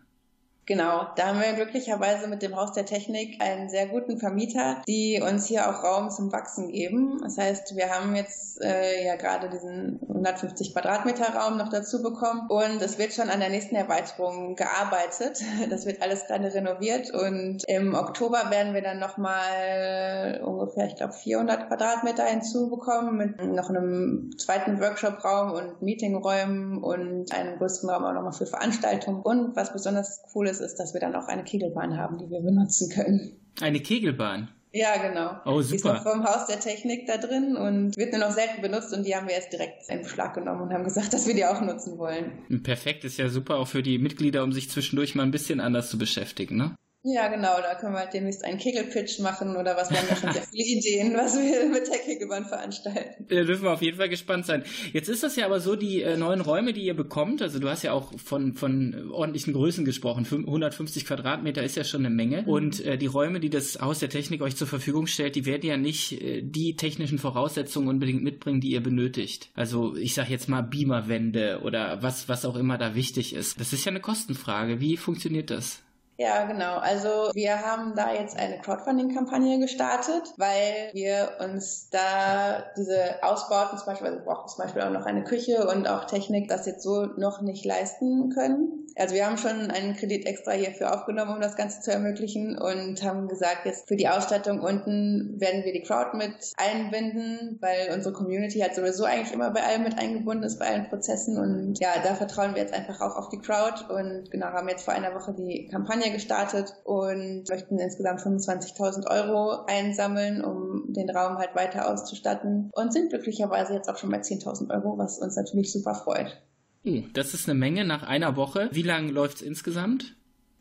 Genau, 0.70 1.04
da 1.16 1.26
haben 1.26 1.40
wir 1.40 1.52
glücklicherweise 1.54 2.28
mit 2.28 2.42
dem 2.42 2.54
Haus 2.54 2.70
der 2.70 2.86
Technik 2.86 3.42
einen 3.42 3.68
sehr 3.68 3.88
guten 3.88 4.20
Vermieter, 4.20 4.76
die 4.86 5.20
uns 5.20 5.46
hier 5.46 5.68
auch 5.68 5.82
Raum 5.82 6.10
zum 6.10 6.30
Wachsen 6.30 6.68
geben. 6.68 7.18
Das 7.24 7.38
heißt, 7.38 7.74
wir 7.74 7.90
haben 7.90 8.14
jetzt 8.14 8.62
äh, 8.62 9.04
ja 9.04 9.16
gerade 9.16 9.50
diesen 9.50 9.98
150 10.06 10.72
Quadratmeter 10.72 11.34
Raum 11.34 11.56
noch 11.56 11.70
dazu 11.70 12.02
bekommen 12.02 12.46
und 12.48 12.80
es 12.82 12.98
wird 12.98 13.12
schon 13.12 13.30
an 13.30 13.40
der 13.40 13.48
nächsten 13.48 13.74
Erweiterung 13.74 14.54
gearbeitet. 14.54 15.42
Das 15.70 15.86
wird 15.86 16.02
alles 16.02 16.26
gerade 16.26 16.52
renoviert 16.52 17.10
und 17.12 17.64
im 17.66 17.94
Oktober 17.94 18.50
werden 18.50 18.72
wir 18.72 18.82
dann 18.82 18.98
nochmal 18.98 20.40
ungefähr, 20.44 20.86
ich 20.86 20.96
glaube, 20.96 21.12
400 21.12 21.68
Quadratmeter 21.68 22.24
hinzubekommen 22.24 23.16
mit 23.16 23.44
noch 23.44 23.70
einem 23.70 24.30
zweiten 24.38 24.80
Workshop-Raum 24.80 25.52
und 25.52 25.82
Meetingräumen 25.82 26.78
und 26.78 27.32
einem 27.32 27.58
größeren 27.58 27.90
Raum 27.90 28.04
auch 28.04 28.12
nochmal 28.12 28.32
für 28.32 28.46
Veranstaltungen. 28.46 29.22
Und 29.22 29.56
was 29.56 29.72
besonders 29.72 30.22
cool 30.34 30.48
ist, 30.48 30.59
ist, 30.60 30.76
dass 30.76 30.94
wir 30.94 31.00
dann 31.00 31.14
auch 31.14 31.28
eine 31.28 31.44
Kegelbahn 31.44 31.96
haben, 31.96 32.18
die 32.18 32.30
wir 32.30 32.40
benutzen 32.40 32.90
können. 32.90 33.32
Eine 33.60 33.80
Kegelbahn? 33.80 34.48
Ja, 34.72 34.96
genau. 34.98 35.32
Oh, 35.44 35.62
super. 35.62 35.70
Die 35.70 35.76
ist 35.76 35.84
noch 35.84 36.02
vom 36.02 36.24
Haus 36.24 36.46
der 36.46 36.60
Technik 36.60 37.06
da 37.06 37.16
drin 37.16 37.56
und 37.56 37.96
wird 37.96 38.12
nur 38.12 38.20
noch 38.20 38.30
selten 38.30 38.62
benutzt 38.62 38.92
und 38.92 39.04
die 39.04 39.16
haben 39.16 39.26
wir 39.26 39.34
jetzt 39.34 39.52
direkt 39.52 39.88
in 39.88 40.02
Beschlag 40.02 40.34
genommen 40.34 40.62
und 40.62 40.72
haben 40.72 40.84
gesagt, 40.84 41.12
dass 41.12 41.26
wir 41.26 41.34
die 41.34 41.44
auch 41.44 41.60
nutzen 41.60 41.98
wollen. 41.98 42.62
Perfekt, 42.62 43.04
ist 43.04 43.18
ja 43.18 43.28
super 43.28 43.56
auch 43.56 43.66
für 43.66 43.82
die 43.82 43.98
Mitglieder, 43.98 44.44
um 44.44 44.52
sich 44.52 44.70
zwischendurch 44.70 45.16
mal 45.16 45.24
ein 45.24 45.32
bisschen 45.32 45.60
anders 45.60 45.90
zu 45.90 45.98
beschäftigen, 45.98 46.56
ne? 46.56 46.76
Ja, 47.02 47.28
genau, 47.28 47.56
da 47.62 47.76
können 47.76 47.94
wir 47.94 48.00
halt 48.00 48.12
demnächst 48.12 48.44
einen 48.44 48.58
Kegelpitch 48.58 49.20
machen 49.20 49.56
oder 49.56 49.74
was. 49.74 49.90
Wir 49.90 49.98
haben 49.98 50.08
ja 50.08 50.16
schon 50.16 50.32
sehr 50.32 50.42
viele 50.42 50.64
Ideen, 50.78 51.14
was 51.14 51.34
wir 51.34 51.66
mit 51.70 51.88
der 51.88 51.98
Kegelbahn 51.98 52.44
veranstalten. 52.44 53.26
Da 53.26 53.42
dürfen 53.42 53.64
wir 53.64 53.72
auf 53.72 53.80
jeden 53.80 53.96
Fall 53.96 54.10
gespannt 54.10 54.44
sein. 54.44 54.64
Jetzt 54.92 55.08
ist 55.08 55.22
das 55.22 55.34
ja 55.36 55.46
aber 55.46 55.60
so, 55.60 55.76
die 55.76 56.02
äh, 56.02 56.18
neuen 56.18 56.42
Räume, 56.42 56.74
die 56.74 56.82
ihr 56.82 56.94
bekommt, 56.94 57.40
also 57.40 57.58
du 57.58 57.70
hast 57.70 57.84
ja 57.84 57.92
auch 57.92 58.12
von, 58.18 58.52
von 58.52 59.10
ordentlichen 59.12 59.54
Größen 59.54 59.86
gesprochen, 59.86 60.26
150 60.30 61.06
Quadratmeter 61.06 61.62
ist 61.62 61.76
ja 61.76 61.84
schon 61.84 62.04
eine 62.04 62.14
Menge. 62.14 62.42
Mhm. 62.42 62.48
Und 62.48 62.84
äh, 62.84 62.98
die 62.98 63.06
Räume, 63.06 63.40
die 63.40 63.50
das 63.50 63.80
Haus 63.80 64.00
der 64.00 64.10
Technik 64.10 64.42
euch 64.42 64.56
zur 64.56 64.66
Verfügung 64.66 65.06
stellt, 65.06 65.36
die 65.36 65.46
werden 65.46 65.66
ja 65.66 65.78
nicht 65.78 66.20
äh, 66.20 66.42
die 66.42 66.76
technischen 66.76 67.18
Voraussetzungen 67.18 67.88
unbedingt 67.88 68.22
mitbringen, 68.22 68.60
die 68.60 68.72
ihr 68.72 68.82
benötigt. 68.82 69.48
Also 69.54 69.96
ich 69.96 70.12
sag 70.12 70.28
jetzt 70.28 70.50
mal 70.50 70.60
Beamerwände 70.60 71.60
oder 71.62 72.02
was, 72.02 72.28
was 72.28 72.44
auch 72.44 72.56
immer 72.56 72.76
da 72.76 72.94
wichtig 72.94 73.34
ist. 73.34 73.58
Das 73.58 73.72
ist 73.72 73.86
ja 73.86 73.90
eine 73.90 74.00
Kostenfrage. 74.00 74.80
Wie 74.80 74.98
funktioniert 74.98 75.50
das? 75.50 75.82
Ja, 76.20 76.44
genau. 76.44 76.76
Also 76.76 77.30
wir 77.32 77.64
haben 77.64 77.94
da 77.96 78.12
jetzt 78.12 78.38
eine 78.38 78.58
Crowdfunding-Kampagne 78.58 79.58
gestartet, 79.58 80.34
weil 80.36 80.90
wir 80.92 81.38
uns 81.40 81.88
da 81.88 82.62
diese 82.76 83.22
Ausbauten 83.22 83.78
zum 83.78 83.86
Beispiel, 83.86 84.08
also 84.08 84.18
wir 84.18 84.26
brauchen 84.26 84.46
zum 84.46 84.62
Beispiel 84.62 84.82
auch 84.82 84.90
noch 84.90 85.06
eine 85.06 85.24
Küche 85.24 85.66
und 85.66 85.88
auch 85.88 86.04
Technik, 86.04 86.46
das 86.48 86.66
jetzt 86.66 86.82
so 86.82 87.06
noch 87.06 87.40
nicht 87.40 87.64
leisten 87.64 88.28
können. 88.34 88.80
Also 88.96 89.14
wir 89.14 89.24
haben 89.24 89.38
schon 89.38 89.70
einen 89.70 89.96
Kredit 89.96 90.26
extra 90.26 90.52
hierfür 90.52 90.92
aufgenommen, 90.94 91.34
um 91.34 91.40
das 91.40 91.56
Ganze 91.56 91.80
zu 91.80 91.90
ermöglichen 91.90 92.58
und 92.58 93.02
haben 93.02 93.28
gesagt, 93.28 93.64
jetzt 93.64 93.88
für 93.88 93.96
die 93.96 94.08
Ausstattung 94.08 94.60
unten 94.60 95.40
werden 95.40 95.64
wir 95.64 95.72
die 95.72 95.82
Crowd 95.82 96.18
mit 96.18 96.34
einbinden, 96.58 97.56
weil 97.62 97.94
unsere 97.94 98.12
Community 98.12 98.58
halt 98.58 98.74
sowieso 98.74 99.04
eigentlich 99.04 99.32
immer 99.32 99.50
bei 99.52 99.62
allem 99.62 99.84
mit 99.84 99.98
eingebunden 99.98 100.44
ist, 100.44 100.58
bei 100.58 100.66
allen 100.66 100.88
Prozessen 100.88 101.38
und 101.38 101.78
ja, 101.80 101.90
da 102.04 102.14
vertrauen 102.14 102.54
wir 102.54 102.60
jetzt 102.60 102.74
einfach 102.74 103.00
auch 103.00 103.16
auf 103.16 103.30
die 103.30 103.38
Crowd 103.38 103.84
und 103.88 104.30
genau, 104.30 104.46
haben 104.48 104.68
jetzt 104.68 104.84
vor 104.84 104.92
einer 104.92 105.14
Woche 105.14 105.32
die 105.32 105.68
Kampagne 105.70 106.09
gestartet 106.10 106.74
und 106.84 107.48
möchten 107.48 107.78
insgesamt 107.78 108.20
25.000 108.20 109.06
Euro 109.10 109.64
einsammeln, 109.66 110.44
um 110.44 110.92
den 110.92 111.10
Raum 111.10 111.38
halt 111.38 111.54
weiter 111.54 111.90
auszustatten 111.90 112.70
und 112.72 112.92
sind 112.92 113.10
glücklicherweise 113.10 113.74
jetzt 113.74 113.88
auch 113.88 113.96
schon 113.96 114.10
bei 114.10 114.20
10.000 114.20 114.70
Euro, 114.70 114.98
was 114.98 115.18
uns 115.18 115.36
natürlich 115.36 115.72
super 115.72 115.94
freut. 115.94 116.40
Uh, 116.84 117.02
das 117.12 117.34
ist 117.34 117.48
eine 117.48 117.58
Menge 117.58 117.84
nach 117.84 118.02
einer 118.02 118.36
Woche. 118.36 118.68
Wie 118.72 118.82
lange 118.82 119.12
läuft 119.12 119.36
es 119.36 119.42
insgesamt? 119.42 120.16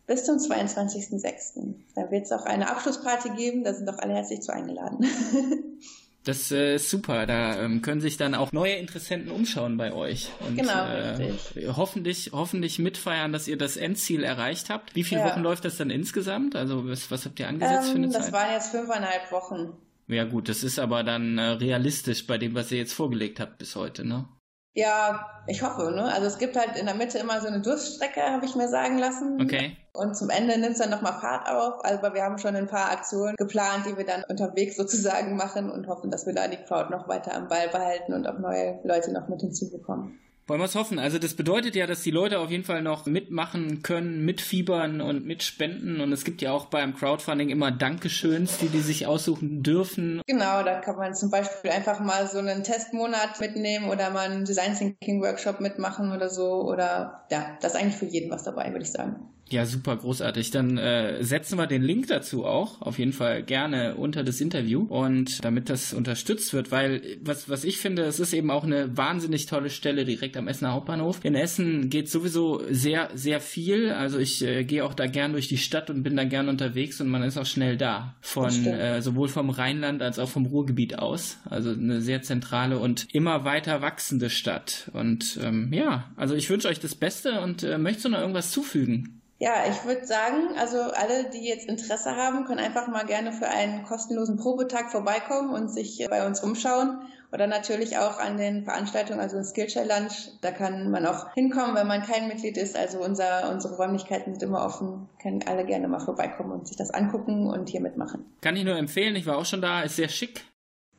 Bis 0.06 0.26
zum 0.26 0.38
22.06. 0.38 1.76
Da 1.96 2.10
wird 2.12 2.26
es 2.26 2.32
auch 2.32 2.46
eine 2.46 2.70
Abschlussparty 2.70 3.30
geben, 3.38 3.64
da 3.64 3.74
sind 3.74 3.88
doch 3.88 4.00
alle 4.00 4.16
herzlich 4.16 4.42
zu 4.42 4.52
eingeladen. 4.52 5.06
Das 6.26 6.52
äh, 6.52 6.76
ist 6.76 6.90
super. 6.90 7.26
Da 7.26 7.62
ähm, 7.62 7.82
können 7.82 8.02
sich 8.02 8.18
dann 8.18 8.36
auch 8.36 8.52
neue 8.52 8.74
Interessenten 8.74 9.32
umschauen 9.32 9.78
bei 9.78 9.94
euch. 9.94 10.30
Und, 10.48 10.58
genau, 10.58 10.86
äh, 10.86 11.30
Hoffentlich, 11.76 12.32
hoffentlich 12.34 12.78
mitfeiern, 12.80 13.32
dass 13.32 13.48
ihr 13.48 13.58
das 13.58 13.78
Endziel 13.78 14.24
erreicht 14.24 14.70
habt. 14.70 14.96
Wie 14.96 15.04
viele 15.04 15.22
ja. 15.22 15.28
Wochen 15.28 15.42
läuft 15.42 15.66
das 15.66 15.78
dann 15.78 15.90
insgesamt? 15.90 16.56
Also 16.56 16.88
was, 16.88 17.10
was 17.10 17.26
habt 17.26 17.40
ihr 17.40 17.48
angesetzt 17.48 17.88
ähm, 17.88 17.92
für 17.92 17.98
eine 17.98 18.10
Zeit? 18.10 18.22
Das 18.22 18.32
waren 18.32 18.54
jetzt 18.54 18.72
fünfeinhalb 18.72 19.32
Wochen. 19.32 19.74
Ja 20.08 20.26
gut, 20.26 20.50
das 20.50 20.64
ist 20.64 20.80
aber 20.80 21.04
dann 21.04 21.38
äh, 21.38 21.44
realistisch 21.52 22.26
bei 22.26 22.38
dem, 22.38 22.56
was 22.56 22.72
ihr 22.72 22.80
jetzt 22.80 22.94
vorgelegt 22.94 23.40
habt 23.40 23.60
bis 23.60 23.76
heute, 23.76 24.06
ne? 24.06 24.28
Ja, 24.74 25.26
ich 25.48 25.64
hoffe, 25.64 25.92
ne? 25.92 26.04
Also 26.14 26.28
es 26.28 26.38
gibt 26.38 26.56
halt 26.56 26.78
in 26.78 26.86
der 26.86 26.96
Mitte 26.96 27.18
immer 27.18 27.42
so 27.42 27.48
eine 27.48 27.60
Durststrecke, 27.60 28.22
habe 28.22 28.46
ich 28.46 28.56
mir 28.56 28.70
sagen 28.70 28.98
lassen. 28.98 29.42
Okay. 29.42 29.76
Und 29.94 30.16
zum 30.16 30.30
Ende 30.30 30.58
nimmt 30.58 30.74
es 30.74 30.78
dann 30.78 30.92
nochmal 30.92 31.20
Fahrt 31.20 31.50
auf. 31.50 31.84
Also 31.84 32.14
wir 32.14 32.24
haben 32.24 32.38
schon 32.38 32.56
ein 32.56 32.68
paar 32.68 32.92
Aktionen 32.92 33.36
geplant, 33.36 33.86
die 33.88 33.98
wir 33.98 34.06
dann 34.06 34.24
unterwegs 34.30 34.78
sozusagen 34.78 35.36
machen 35.36 35.72
und 35.72 35.88
hoffen, 35.88 36.12
dass 36.12 36.26
wir 36.28 36.34
da 36.34 36.48
die 36.48 36.58
Crowd 36.58 36.92
noch 36.92 37.08
weiter 37.08 37.34
am 37.34 37.48
Ball 37.48 37.68
behalten 37.68 38.14
und 38.14 38.28
auch 38.28 38.38
neue 38.38 38.80
Leute 38.84 39.12
noch 39.12 39.28
mit 39.28 39.42
hinzubekommen. 39.42 40.20
Wollen 40.50 40.62
wir 40.62 40.66
es 40.66 40.74
hoffen. 40.74 40.98
Also 40.98 41.20
das 41.20 41.36
bedeutet 41.36 41.76
ja, 41.76 41.86
dass 41.86 42.02
die 42.02 42.10
Leute 42.10 42.40
auf 42.40 42.50
jeden 42.50 42.64
Fall 42.64 42.82
noch 42.82 43.06
mitmachen 43.06 43.84
können, 43.84 44.26
mitfiebern 44.26 45.00
und 45.00 45.24
mitspenden. 45.24 46.02
Und 46.02 46.12
es 46.12 46.24
gibt 46.24 46.42
ja 46.42 46.52
auch 46.52 46.66
beim 46.66 46.96
Crowdfunding 46.96 47.50
immer 47.50 47.70
Dankeschöns, 47.70 48.58
die 48.58 48.70
die 48.70 48.80
sich 48.80 49.06
aussuchen 49.06 49.62
dürfen. 49.62 50.24
Genau, 50.26 50.64
da 50.64 50.80
kann 50.80 50.96
man 50.96 51.14
zum 51.14 51.30
Beispiel 51.30 51.70
einfach 51.70 52.00
mal 52.00 52.28
so 52.28 52.40
einen 52.40 52.64
Testmonat 52.64 53.40
mitnehmen 53.40 53.90
oder 53.90 54.10
mal 54.10 54.28
einen 54.28 54.44
Design 54.44 54.76
Thinking 54.76 55.22
Workshop 55.22 55.60
mitmachen 55.60 56.12
oder 56.12 56.30
so. 56.30 56.64
Oder 56.64 57.26
ja, 57.30 57.56
da 57.62 57.68
ist 57.68 57.76
eigentlich 57.76 57.98
für 57.98 58.08
jeden 58.08 58.32
was 58.32 58.44
dabei, 58.44 58.72
würde 58.72 58.84
ich 58.84 58.92
sagen. 58.92 59.30
Ja, 59.52 59.66
super 59.66 59.98
großartig. 59.98 60.52
Dann 60.52 60.78
äh, 60.78 61.24
setzen 61.24 61.58
wir 61.58 61.66
den 61.66 61.82
Link 61.82 62.08
dazu 62.08 62.46
auch 62.46 62.82
auf 62.82 63.00
jeden 63.00 63.14
Fall 63.14 63.42
gerne 63.44 63.96
unter 63.96 64.24
das 64.24 64.42
Interview 64.42 64.84
und 64.84 65.44
damit 65.44 65.70
das 65.70 65.94
unterstützt 65.94 66.54
wird, 66.54 66.72
weil 66.72 67.02
was 67.22 67.50
was 67.50 67.64
ich 67.64 67.78
finde, 67.78 68.04
es 68.04 68.20
ist 68.20 68.34
eben 68.34 68.52
auch 68.52 68.64
eine 68.64 68.96
wahnsinnig 68.96 69.48
tolle 69.48 69.72
Stelle 69.72 70.06
direkt 70.06 70.38
am 70.38 70.48
Essener 70.48 70.74
Hauptbahnhof. 70.74 71.20
In 71.24 71.34
Essen 71.34 71.90
geht 71.90 72.10
sowieso 72.10 72.62
sehr 72.70 73.10
sehr 73.16 73.40
viel. 73.40 73.90
Also 73.90 74.20
ich 74.20 74.44
äh, 74.44 74.64
gehe 74.64 74.86
auch 74.86 74.94
da 74.94 75.08
gern 75.08 75.32
durch 75.32 75.48
die 75.48 75.58
Stadt 75.58 75.90
und 75.90 76.04
bin 76.04 76.16
da 76.16 76.26
gern 76.26 76.48
unterwegs 76.48 77.02
und 77.02 77.10
man 77.10 77.24
ist 77.24 77.38
auch 77.38 77.46
schnell 77.46 77.76
da 77.76 78.16
von 78.22 78.66
äh, 78.66 79.02
sowohl 79.02 79.30
vom 79.30 79.50
Rheinland 79.50 80.04
als 80.04 80.20
auch 80.20 80.30
vom 80.30 80.46
Ruhrgebiet 80.46 81.00
aus. 81.00 81.40
Also 81.46 81.72
eine 81.72 82.02
sehr 82.02 82.22
zentrale 82.22 82.78
und 82.78 83.08
immer 83.14 83.46
weiter 83.46 83.82
wachsende 83.82 84.30
Stadt. 84.30 84.92
Und 84.94 85.40
ähm, 85.42 85.74
ja, 85.74 86.12
also 86.16 86.36
ich 86.36 86.50
wünsche 86.50 86.68
euch 86.68 86.80
das 86.80 86.94
Beste 86.94 87.42
und 87.42 87.64
äh, 87.64 87.80
möchtest 87.80 88.06
du 88.06 88.10
noch 88.10 88.20
irgendwas 88.20 88.52
zufügen? 88.52 89.19
Ja, 89.40 89.64
ich 89.70 89.86
würde 89.86 90.06
sagen, 90.06 90.58
also 90.58 90.82
alle, 90.82 91.30
die 91.30 91.48
jetzt 91.48 91.70
Interesse 91.70 92.18
haben, 92.18 92.44
können 92.44 92.60
einfach 92.60 92.88
mal 92.88 93.06
gerne 93.06 93.32
für 93.32 93.48
einen 93.48 93.86
kostenlosen 93.86 94.36
Probetag 94.36 94.92
vorbeikommen 94.92 95.54
und 95.54 95.70
sich 95.70 96.06
bei 96.10 96.28
uns 96.28 96.42
umschauen. 96.42 97.00
Oder 97.32 97.48
natürlich 97.48 97.98
auch 97.98 98.20
an 98.20 98.38
den 98.38 98.66
Veranstaltungen, 98.66 99.22
also 99.22 99.42
Skillshare 99.42 99.88
Lunch. 99.88 100.32
Da 100.42 100.52
kann 100.52 100.92
man 100.92 101.06
auch 101.06 101.34
hinkommen, 101.36 101.76
wenn 101.76 101.88
man 101.88 102.02
kein 102.02 102.28
Mitglied 102.28 102.58
ist. 102.58 102.76
Also 102.76 103.00
unser, 103.00 103.50
unsere 103.52 103.78
Räumlichkeiten 103.78 104.34
sind 104.34 104.44
immer 104.44 104.66
offen. 104.66 105.08
Können 105.22 105.44
alle 105.48 105.64
gerne 105.66 105.88
mal 105.88 106.00
vorbeikommen 106.00 106.52
und 106.52 106.68
sich 106.68 106.76
das 106.76 106.92
angucken 106.92 107.48
und 107.48 107.70
hier 107.70 107.82
mitmachen. 107.82 108.26
Kann 108.42 108.58
ich 108.58 108.66
nur 108.66 108.76
empfehlen. 108.76 109.16
Ich 109.16 109.26
war 109.26 109.38
auch 109.38 109.46
schon 109.46 109.62
da. 109.62 109.84
Ist 109.84 109.96
sehr 109.96 110.10
schick. 110.10 110.44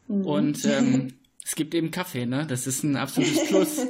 Mhm. 0.09 0.25
Und 0.25 0.65
ähm, 0.65 1.13
Es 1.51 1.57
gibt 1.57 1.75
eben 1.75 1.91
Kaffee, 1.91 2.27
ne? 2.27 2.47
Das 2.49 2.69
ist 2.69 2.85
ein 2.85 2.95
absolutes 2.95 3.45
Plus. 3.49 3.85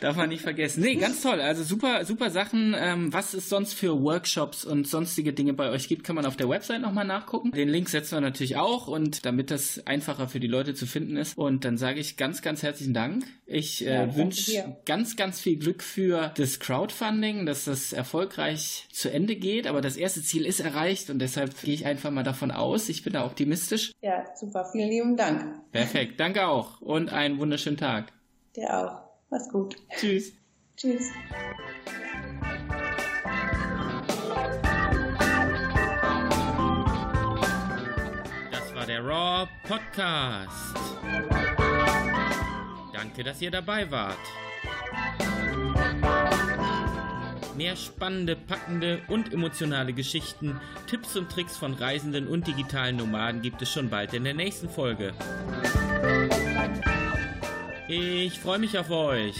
Darf 0.00 0.16
man 0.16 0.30
nicht 0.30 0.40
vergessen. 0.40 0.80
Nee, 0.80 0.94
ganz 0.94 1.20
toll. 1.20 1.38
Also 1.38 1.62
super, 1.62 2.06
super 2.06 2.30
Sachen. 2.30 2.74
Ähm, 2.78 3.12
was 3.12 3.34
es 3.34 3.50
sonst 3.50 3.74
für 3.74 4.00
Workshops 4.02 4.64
und 4.64 4.88
sonstige 4.88 5.34
Dinge 5.34 5.52
bei 5.52 5.68
euch 5.68 5.86
gibt, 5.86 6.04
kann 6.04 6.16
man 6.16 6.24
auf 6.24 6.36
der 6.36 6.48
Website 6.48 6.80
nochmal 6.80 7.04
nachgucken. 7.04 7.50
Den 7.50 7.68
Link 7.68 7.90
setzen 7.90 8.16
wir 8.16 8.22
natürlich 8.22 8.56
auch 8.56 8.88
und 8.88 9.26
damit 9.26 9.50
das 9.50 9.86
einfacher 9.86 10.28
für 10.28 10.40
die 10.40 10.46
Leute 10.46 10.72
zu 10.72 10.86
finden 10.86 11.18
ist. 11.18 11.36
Und 11.36 11.66
dann 11.66 11.76
sage 11.76 12.00
ich 12.00 12.16
ganz, 12.16 12.40
ganz 12.40 12.62
herzlichen 12.62 12.94
Dank. 12.94 13.26
Ich 13.44 13.84
äh, 13.86 13.92
ja, 13.92 14.16
wünsche 14.16 14.74
ganz, 14.86 15.14
ganz 15.14 15.42
viel 15.42 15.58
Glück 15.58 15.82
für 15.82 16.32
das 16.38 16.58
Crowdfunding, 16.58 17.44
dass 17.44 17.66
das 17.66 17.92
erfolgreich 17.92 18.86
zu 18.90 19.12
Ende 19.12 19.36
geht. 19.36 19.66
Aber 19.66 19.82
das 19.82 19.98
erste 19.98 20.22
Ziel 20.22 20.46
ist 20.46 20.60
erreicht 20.60 21.10
und 21.10 21.18
deshalb 21.18 21.60
gehe 21.60 21.74
ich 21.74 21.84
einfach 21.84 22.10
mal 22.10 22.22
davon 22.22 22.50
aus. 22.50 22.88
Ich 22.88 23.02
bin 23.02 23.12
da 23.12 23.26
optimistisch. 23.26 23.92
Ja, 24.00 24.24
super. 24.34 24.64
Vielen 24.72 24.88
lieben 24.88 25.16
Dank. 25.18 25.63
Perfekt. 25.74 26.20
Danke 26.20 26.46
auch 26.46 26.80
und 26.80 27.12
einen 27.12 27.36
wunderschönen 27.40 27.76
Tag. 27.76 28.12
Dir 28.54 28.72
auch. 28.72 29.02
Mach's 29.28 29.48
gut. 29.48 29.74
Tschüss. 29.96 30.32
Tschüss. 30.76 31.10
Das 38.52 38.74
war 38.76 38.86
der 38.86 39.04
Raw 39.04 39.48
Podcast. 39.66 40.76
Danke, 42.92 43.24
dass 43.24 43.42
ihr 43.42 43.50
dabei 43.50 43.90
wart. 43.90 44.16
Mehr 47.56 47.76
spannende, 47.76 48.34
packende 48.34 49.00
und 49.08 49.32
emotionale 49.32 49.92
Geschichten, 49.92 50.60
Tipps 50.88 51.16
und 51.16 51.30
Tricks 51.30 51.56
von 51.56 51.74
Reisenden 51.74 52.26
und 52.26 52.46
digitalen 52.46 52.96
Nomaden 52.96 53.42
gibt 53.42 53.62
es 53.62 53.72
schon 53.72 53.90
bald 53.90 54.12
in 54.12 54.24
der 54.24 54.34
nächsten 54.34 54.68
Folge. 54.68 55.14
Ich 57.86 58.40
freue 58.40 58.58
mich 58.58 58.76
auf 58.76 58.90
euch. 58.90 59.36